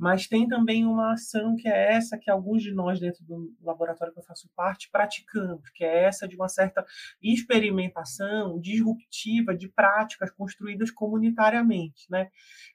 [0.03, 4.13] mas tem também uma ação que é essa que alguns de nós dentro do laboratório
[4.13, 6.85] que eu faço parte praticamos, que é essa de uma certa
[7.23, 12.31] experimentação disruptiva de práticas construídas comunitariamente, né?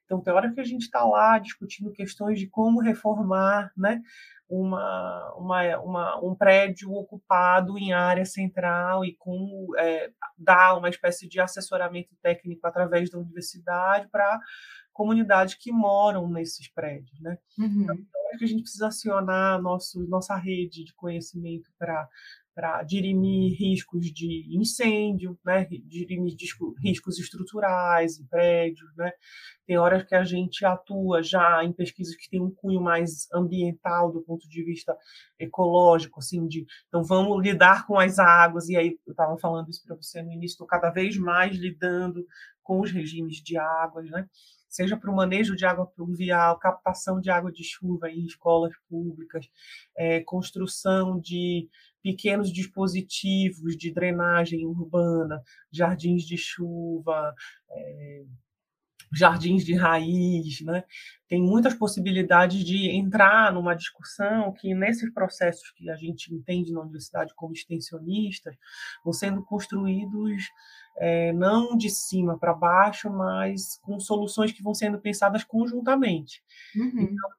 [0.05, 4.01] Então, tem hora que a gente está lá discutindo questões de como reformar, né?
[4.47, 11.27] Uma, uma, uma, um prédio ocupado em área central e como é, dar uma espécie
[11.27, 14.39] de assessoramento técnico através da universidade para
[14.97, 17.37] comunidades que moram nesses prédios, né?
[17.55, 17.83] Uhum.
[17.83, 17.95] Então,
[18.33, 22.09] é que a gente precisa acionar nosso, nossa rede de conhecimento para
[22.55, 26.35] para dirimir riscos de incêndio, né, dirimir
[26.83, 29.11] riscos estruturais em prédios, né.
[29.67, 34.11] Tem horas que a gente atua já em pesquisas que têm um cunho mais ambiental
[34.11, 34.97] do ponto de vista
[35.37, 39.83] ecológico, assim, de então vamos lidar com as águas e aí eu estava falando isso
[39.85, 42.25] para você no início, estou cada vez mais lidando
[42.63, 44.27] com os regimes de águas, né
[44.69, 49.49] seja para o manejo de água pluvial, captação de água de chuva em escolas públicas,
[49.95, 51.69] é, construção de
[52.01, 55.41] pequenos dispositivos de drenagem urbana,
[55.71, 57.33] jardins de chuva,
[57.69, 58.23] é,
[59.11, 60.83] jardins de raiz, né?
[61.27, 66.81] Tem muitas possibilidades de entrar numa discussão que nesses processos que a gente entende na
[66.81, 68.55] universidade como extensionistas
[69.03, 70.43] vão sendo construídos
[70.99, 76.41] é, não de cima para baixo, mas com soluções que vão sendo pensadas conjuntamente.
[76.75, 77.01] Uhum.
[77.01, 77.29] Então,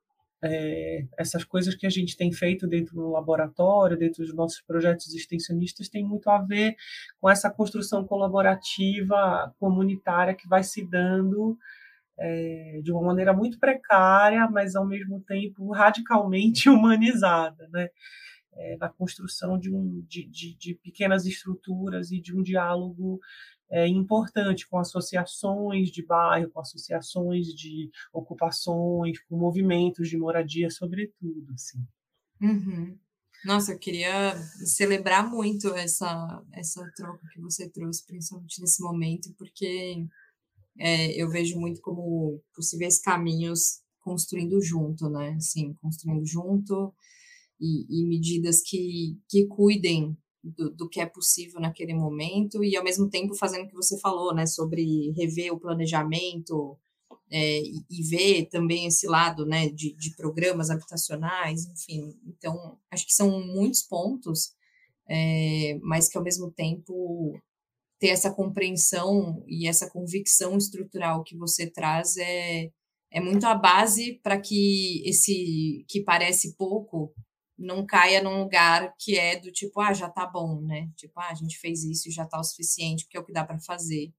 [0.42, 5.12] é, essas coisas que a gente tem feito dentro do laboratório, dentro dos nossos projetos
[5.12, 6.76] extensionistas, tem muito a ver
[7.20, 11.58] com essa construção colaborativa comunitária que vai se dando
[12.16, 17.88] é, de uma maneira muito precária, mas ao mesmo tempo radicalmente humanizada, né?
[18.60, 23.20] É, na construção de, um, de, de, de pequenas estruturas e de um diálogo
[23.70, 31.52] é, importante com associações de bairro, com associações de ocupações, com movimentos de moradia, sobretudo.
[31.52, 31.86] Assim.
[32.40, 32.98] Uhum.
[33.44, 40.04] Nossa, eu queria celebrar muito essa, essa troca que você trouxe, principalmente nesse momento, porque
[40.78, 45.34] é, eu vejo muito como possíveis caminhos construindo junto, né?
[45.36, 46.92] Assim, construindo junto
[47.60, 52.84] e, e medidas que, que cuidem do, do, que é possível naquele momento e ao
[52.84, 56.78] mesmo tempo fazendo o que você falou, né, sobre rever o planejamento
[57.30, 62.14] é, e, ver também esse lado, né, de, de, programas habitacionais, enfim.
[62.26, 64.54] Então, acho que são muitos pontos,
[65.08, 67.38] é, mas que ao mesmo tempo
[67.98, 72.70] ter essa compreensão e essa convicção estrutural que você traz é,
[73.10, 77.12] é muito a base para que esse que parece pouco
[77.58, 80.88] não caia num lugar que é do tipo, ah, já tá bom, né?
[80.96, 83.32] Tipo, ah, a gente fez isso e já tá o suficiente, porque é o que
[83.32, 84.12] dá para fazer.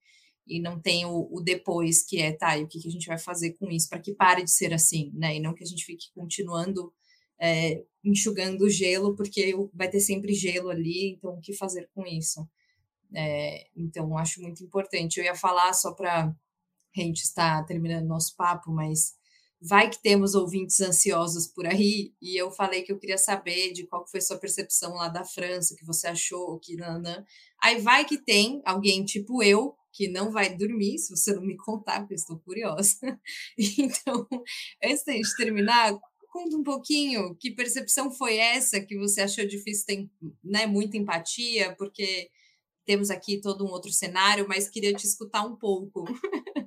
[0.48, 3.08] e não tem o, o, depois, que é, tá, e o que, que a gente
[3.08, 5.36] vai fazer com isso para que pare de ser assim, né?
[5.38, 6.94] E não que a gente fique continuando
[7.40, 12.06] é, enxugando o gelo, porque vai ter sempre gelo ali, então o que fazer com
[12.06, 12.48] isso?
[13.14, 15.18] É, então, acho muito importante.
[15.20, 19.19] Eu ia falar só para a gente estar terminando nosso papo, mas
[19.62, 23.86] vai que temos ouvintes ansiosos por aí, e eu falei que eu queria saber de
[23.86, 27.24] qual foi sua percepção lá da França, que você achou, que nanã.
[27.62, 31.58] Aí vai que tem alguém tipo eu, que não vai dormir se você não me
[31.58, 32.98] contar, porque eu estou curiosa.
[33.58, 34.28] Então,
[34.84, 35.94] antes de terminar,
[36.32, 40.10] conta um pouquinho que percepção foi essa que você achou difícil ter
[40.44, 42.30] né, muita empatia, porque
[42.90, 46.06] temos aqui todo um outro cenário, mas queria te escutar um pouco.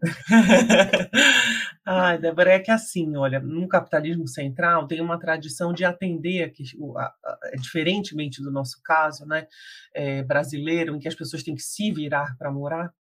[1.84, 6.62] Ai, Débora, é que assim, olha, no capitalismo central tem uma tradição de atender, aqui,
[6.96, 9.48] a, a, é diferentemente do nosso caso, né,
[9.92, 12.94] é, brasileiro, em que as pessoas têm que se virar para morar,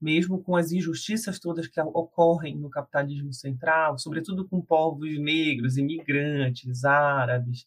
[0.00, 6.86] mesmo com as injustiças todas que ocorrem no capitalismo central, sobretudo com povos negros, imigrantes,
[6.86, 7.66] árabes,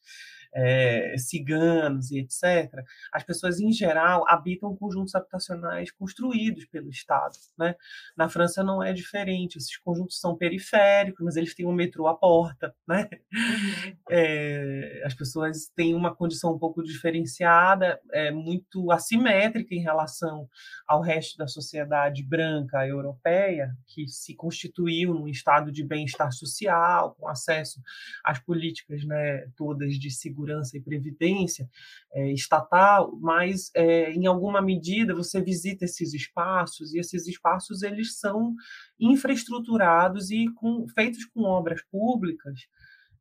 [0.56, 2.72] é, ciganos e etc.,
[3.12, 7.36] as pessoas, em geral, habitam conjuntos habitacionais construídos pelo Estado.
[7.58, 7.76] Né?
[8.16, 12.16] Na França não é diferente, esses conjuntos são periféricos, mas eles têm um metrô à
[12.16, 12.74] porta.
[12.88, 13.10] Né?
[14.08, 20.47] É, as pessoas têm uma condição um pouco diferenciada, é, muito assimétrica em relação
[20.88, 27.28] ao resto da sociedade branca europeia, que se constituiu num estado de bem-estar social, com
[27.28, 27.82] acesso
[28.24, 31.68] às políticas né, todas de segurança segurança e previdência
[32.14, 38.20] é, estatal, mas é, em alguma medida você visita esses espaços e esses espaços eles
[38.20, 38.54] são
[39.00, 42.60] infraestruturados e com, feitos com obras públicas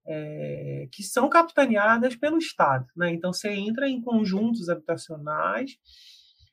[0.06, 2.86] é, que são capitaneadas pelo Estado.
[2.94, 3.12] Né?
[3.12, 5.78] Então você entra em conjuntos habitacionais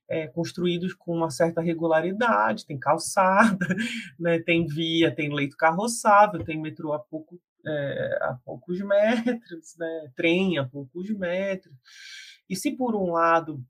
[0.09, 3.65] é, construídos com uma certa regularidade, tem calçada,
[4.19, 10.11] né, tem via, tem leito carroçável, tem metrô a pouco é, a poucos metros, né?
[10.15, 11.75] trem a poucos metros.
[12.49, 13.63] E se por um lado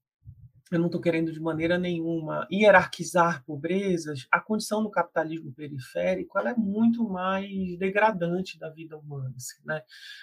[0.72, 6.52] eu não estou querendo de maneira nenhuma hierarquizar pobrezas, a condição do capitalismo periférico ela
[6.52, 9.34] é muito mais degradante da vida humana.
[9.36, 9.82] Assim, né?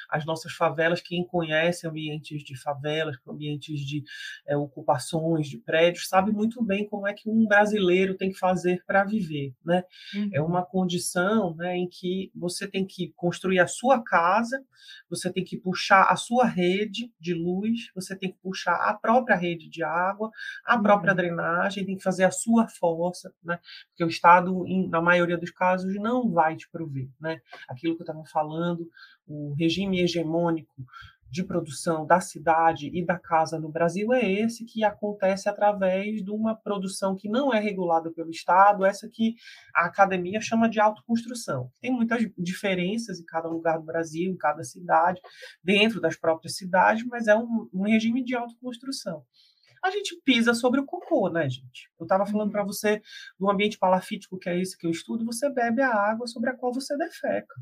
[0.08, 4.02] As nossas favelas, quem conhece ambientes de favelas, ambientes de
[4.46, 8.82] é, ocupações, de prédios, sabe muito bem como é que um brasileiro tem que fazer
[8.86, 9.54] para viver.
[9.62, 9.84] Né?
[10.14, 10.30] Uhum.
[10.32, 14.64] É uma condição né, em que você tem que construir a sua casa,
[15.10, 19.36] você tem que puxar a sua rede de luz, você tem que puxar a própria
[19.36, 20.30] rede de água,
[20.64, 21.16] a própria uhum.
[21.16, 23.58] drenagem, tem que fazer a sua força, né?
[23.88, 27.40] Porque o Estado, na maioria dos casos, não vai te prover, né?
[27.68, 28.88] Aquilo que eu estava falando,
[29.26, 30.84] o regime hegemônico
[31.30, 36.30] de produção da cidade e da casa no Brasil é esse que acontece através de
[36.30, 39.34] uma produção que não é regulada pelo Estado, essa que
[39.74, 41.70] a academia chama de autoconstrução.
[41.80, 45.20] Tem muitas diferenças em cada lugar do Brasil, em cada cidade,
[45.62, 49.22] dentro das próprias cidades, mas é um, um regime de autoconstrução
[49.88, 51.90] a gente pisa sobre o cocô, né, gente?
[51.98, 52.66] Eu estava falando para uhum.
[52.66, 53.02] você
[53.38, 56.56] do ambiente palafítico, que é esse que eu estudo, você bebe a água sobre a
[56.56, 57.54] qual você defeca.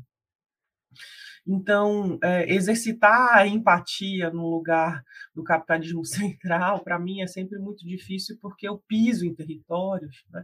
[1.45, 5.01] Então, é, exercitar a empatia no lugar
[5.33, 10.43] do capitalismo central, para mim, é sempre muito difícil, porque eu piso em territórios né,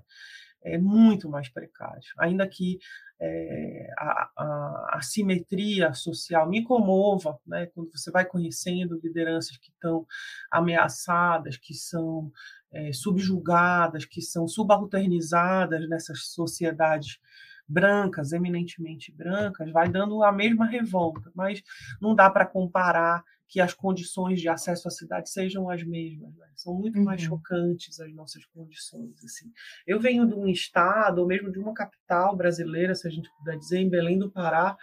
[0.64, 2.14] é muito mais precários.
[2.18, 2.80] Ainda que
[3.20, 9.70] é, a, a, a, simetria social me comova, né, quando você vai conhecendo lideranças que
[9.70, 10.06] estão
[10.52, 12.32] ameaçadas, que são
[12.72, 17.20] é, subjugadas, que são subalternizadas nessas sociedades
[17.68, 21.64] brancas, eminentemente brancas, vai dando a mesma revolta, mas
[22.02, 23.24] não dá para comparar
[23.54, 26.36] que as condições de acesso à cidade sejam as mesmas.
[26.36, 26.48] Né?
[26.56, 27.04] São muito uhum.
[27.04, 29.24] mais chocantes as nossas condições.
[29.24, 29.52] Assim.
[29.86, 33.56] Eu venho de um estado, ou mesmo de uma capital brasileira, se a gente puder
[33.60, 34.76] dizer, em Belém do Pará,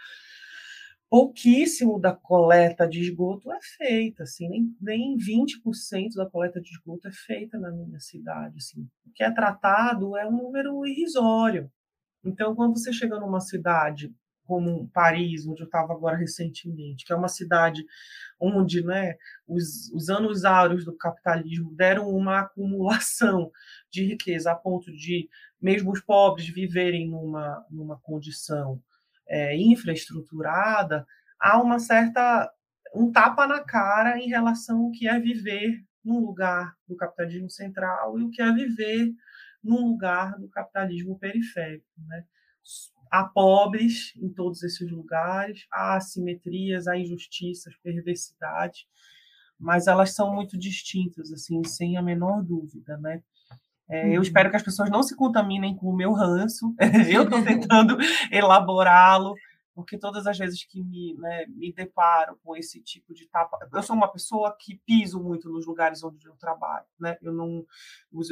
[1.09, 7.09] pouquíssimo da coleta de esgoto é feita, assim, nem, nem 20% da coleta de esgoto
[7.09, 8.55] é feita na minha cidade.
[8.55, 8.87] Assim.
[9.05, 11.69] O que é tratado é um número irrisório.
[12.23, 14.15] Então, quando você chega numa cidade
[14.51, 17.85] como Paris, onde eu estava agora recentemente, que é uma cidade
[18.37, 19.15] onde né,
[19.47, 23.49] os, os anos áureos do capitalismo deram uma acumulação
[23.89, 25.29] de riqueza a ponto de
[25.61, 28.83] mesmo os pobres viverem numa, numa condição
[29.25, 31.07] é, infraestruturada,
[31.39, 32.51] há uma certa
[32.93, 38.19] um tapa na cara em relação ao que é viver num lugar do capitalismo central
[38.19, 39.13] e o que é viver
[39.63, 42.25] num lugar do capitalismo periférico, né?
[43.11, 48.85] Há pobres em todos esses lugares, há assimetrias, há injustiças, perversidades,
[49.59, 53.21] mas elas são muito distintas, assim, sem a menor dúvida, né?
[53.89, 54.13] É, uhum.
[54.13, 56.73] Eu espero que as pessoas não se contaminem com o meu ranço.
[57.13, 57.97] eu estou tentando
[58.31, 59.35] elaborá-lo,
[59.81, 63.83] porque todas as vezes que me, né, me deparo com esse tipo de tapa, eu
[63.83, 67.17] sou uma pessoa que piso muito nos lugares onde eu trabalho, né?
[67.21, 67.65] Eu não,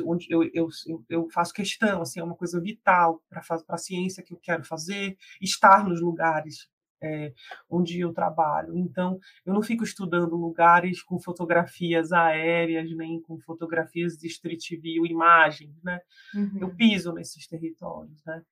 [0.05, 0.69] onde eu, eu,
[1.09, 5.17] eu faço questão, assim, é uma coisa vital para a ciência que eu quero fazer,
[5.41, 6.69] estar nos lugares
[7.01, 7.33] é,
[7.69, 8.77] onde eu trabalho.
[8.77, 15.05] Então, eu não fico estudando lugares com fotografias aéreas, nem com fotografias de street view,
[15.05, 15.99] imagens, né?
[16.33, 16.57] Uhum.
[16.61, 18.43] Eu piso nesses territórios, né?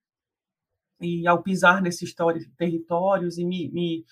[1.00, 2.14] E ao pisar nesses
[2.58, 4.06] territórios e me, me,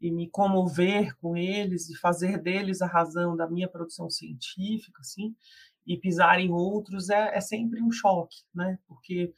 [0.00, 5.34] e me comover com eles e fazer deles a razão da minha produção científica, assim,
[5.86, 8.78] e pisar em outros é, é sempre um choque, né?
[8.86, 9.32] Porque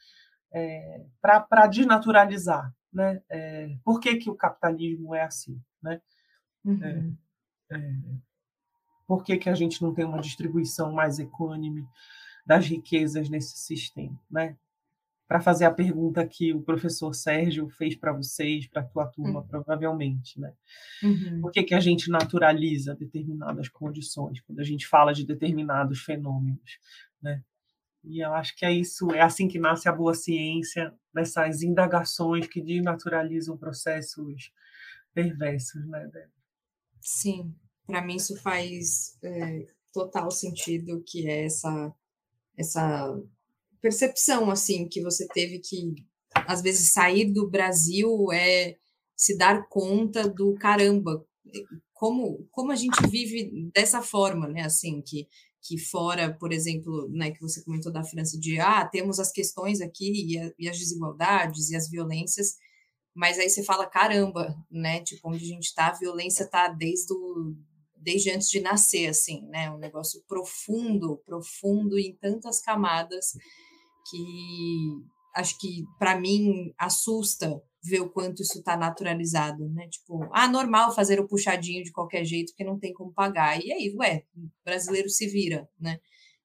[0.53, 3.23] é, para desnaturalizar, né?
[3.29, 6.01] É, por que, que o capitalismo é assim, né?
[6.65, 7.17] Uhum.
[7.71, 7.95] É, é,
[9.07, 11.89] por que, que a gente não tem uma distribuição mais econômica
[12.47, 14.57] das riquezas nesse sistema, né?
[15.27, 19.41] Para fazer a pergunta que o professor Sérgio fez para vocês, para a tua turma,
[19.41, 19.47] uhum.
[19.47, 20.53] provavelmente, né?
[21.03, 21.41] Uhum.
[21.41, 26.79] Por que, que a gente naturaliza determinadas condições quando a gente fala de determinados fenômenos,
[27.23, 27.43] né?
[28.05, 32.47] E eu acho que é isso, é assim que nasce a boa ciência, nessas indagações
[32.47, 34.53] que desnaturalizam processos
[35.15, 36.31] perversos, né, Débora?
[37.01, 37.55] Sim,
[37.87, 41.95] para mim isso faz é, total sentido, que é essa,
[42.57, 43.19] essa
[43.85, 45.95] percepção, assim, que você teve que,
[46.35, 48.79] às vezes, sair do Brasil é
[49.15, 51.23] se dar conta do caramba,
[51.93, 55.29] como, como a gente vive dessa forma, né, assim, que
[55.67, 59.81] que fora, por exemplo, né, que você comentou da França, de ah, temos as questões
[59.81, 62.57] aqui e, a, e, as desigualdades e as violências,
[63.15, 67.15] mas aí você fala, caramba, né, tipo, onde a gente está, a violência está desde,
[67.15, 67.57] o,
[67.97, 73.33] desde antes de nascer, assim, né, um negócio profundo, profundo em tantas camadas
[74.09, 79.87] que acho que, para mim, assusta ver o quanto isso está naturalizado, né?
[79.89, 83.63] Tipo, ah, normal fazer o puxadinho de qualquer jeito, porque não tem como pagar.
[83.63, 84.25] E aí, ué,
[84.65, 85.99] brasileiro se vira, né?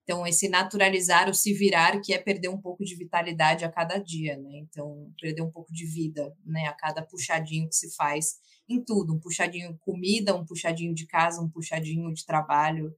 [0.04, 4.00] Então, esse naturalizar o se virar, que é perder um pouco de vitalidade a cada
[4.00, 4.58] dia, né?
[4.58, 6.66] Então, perder um pouco de vida, né?
[6.66, 9.14] A cada puxadinho que se faz em tudo.
[9.14, 12.92] Um puxadinho comida, um puxadinho de casa, um puxadinho de trabalho.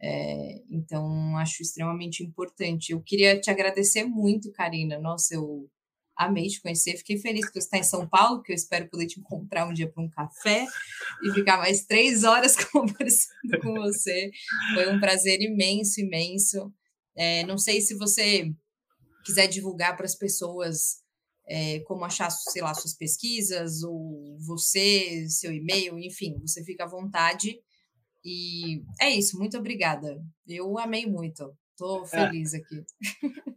[0.00, 2.92] É, então, acho extremamente importante.
[2.92, 4.98] Eu queria te agradecer muito, Karina.
[4.98, 5.68] Nossa, eu
[6.16, 6.96] amei te conhecer.
[6.96, 9.72] Fiquei feliz que você está em São Paulo, que eu espero poder te encontrar um
[9.72, 10.66] dia para um café
[11.22, 14.30] e ficar mais três horas conversando com você.
[14.74, 16.72] Foi um prazer imenso, imenso.
[17.16, 18.52] É, não sei se você
[19.24, 21.02] quiser divulgar para as pessoas
[21.48, 26.88] é, como achar, sei lá, suas pesquisas, ou você, seu e-mail, enfim, você fica à
[26.88, 27.58] vontade.
[28.24, 30.20] E é isso, muito obrigada.
[30.46, 31.52] Eu amei muito.
[31.78, 32.06] Estou é.
[32.08, 32.84] feliz aqui.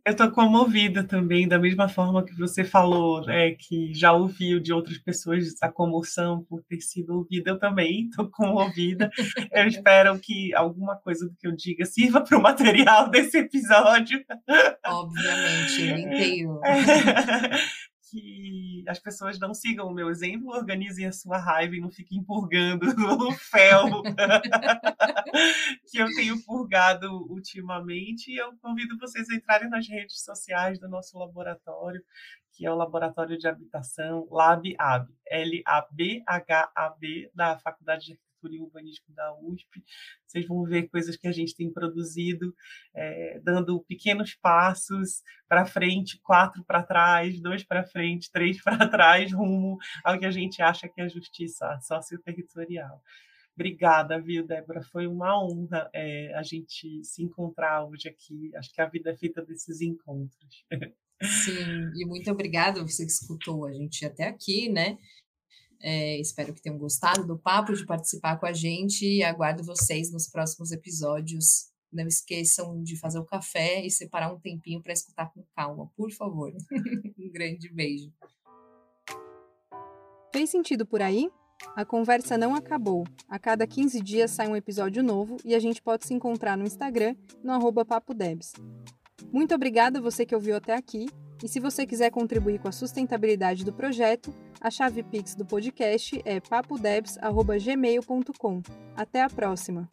[0.05, 4.71] Eu estou comovida também, da mesma forma que você falou, né, que já ouviu de
[4.71, 7.49] outras pessoas a comoção por ter sido ouvida.
[7.49, 9.09] Eu também estou comovida.
[9.51, 14.23] Eu espero que alguma coisa do que eu diga sirva para o material desse episódio.
[14.85, 16.61] Obviamente, inteiro.
[18.11, 22.21] que as pessoas não sigam o meu exemplo, organizem a sua raiva e não fiquem
[22.21, 22.85] purgando
[23.27, 24.03] o fel
[25.89, 28.31] que eu tenho purgado ultimamente.
[28.31, 32.03] E eu convido vocês a entrarem nas redes sociais do nosso laboratório,
[32.51, 39.33] que é o Laboratório de Habitação LabHab, L-A-B-H-A-B, da Faculdade de Arquitetura e Urbanismo da
[39.39, 39.83] USP.
[40.25, 42.53] Vocês vão ver coisas que a gente tem produzido,
[42.93, 49.31] é, dando pequenos passos para frente, quatro para trás, dois para frente, três para trás,
[49.31, 53.01] rumo ao que a gente acha que é justiça socioterritorial.
[53.53, 54.81] Obrigada, viu, Débora?
[54.81, 58.49] Foi uma honra é, a gente se encontrar hoje aqui.
[58.55, 60.65] Acho que a vida é feita desses encontros.
[61.21, 64.97] Sim, e muito obrigada você que escutou a gente até aqui, né?
[65.81, 70.11] É, espero que tenham gostado do papo, de participar com a gente e aguardo vocês
[70.11, 71.71] nos próximos episódios.
[71.91, 76.11] Não esqueçam de fazer o café e separar um tempinho para escutar com calma, por
[76.11, 76.53] favor.
[77.19, 78.11] um grande beijo.
[80.31, 81.29] Fez sentido por aí?
[81.75, 83.05] A conversa não acabou.
[83.27, 86.65] A cada 15 dias sai um episódio novo e a gente pode se encontrar no
[86.65, 88.53] Instagram, no arroba papodebs.
[89.31, 91.07] Muito obrigada você que ouviu até aqui
[91.43, 96.21] e se você quiser contribuir com a sustentabilidade do projeto, a chave Pix do podcast
[96.23, 98.61] é papodebs.gmail.com.
[98.95, 99.89] Até a próxima!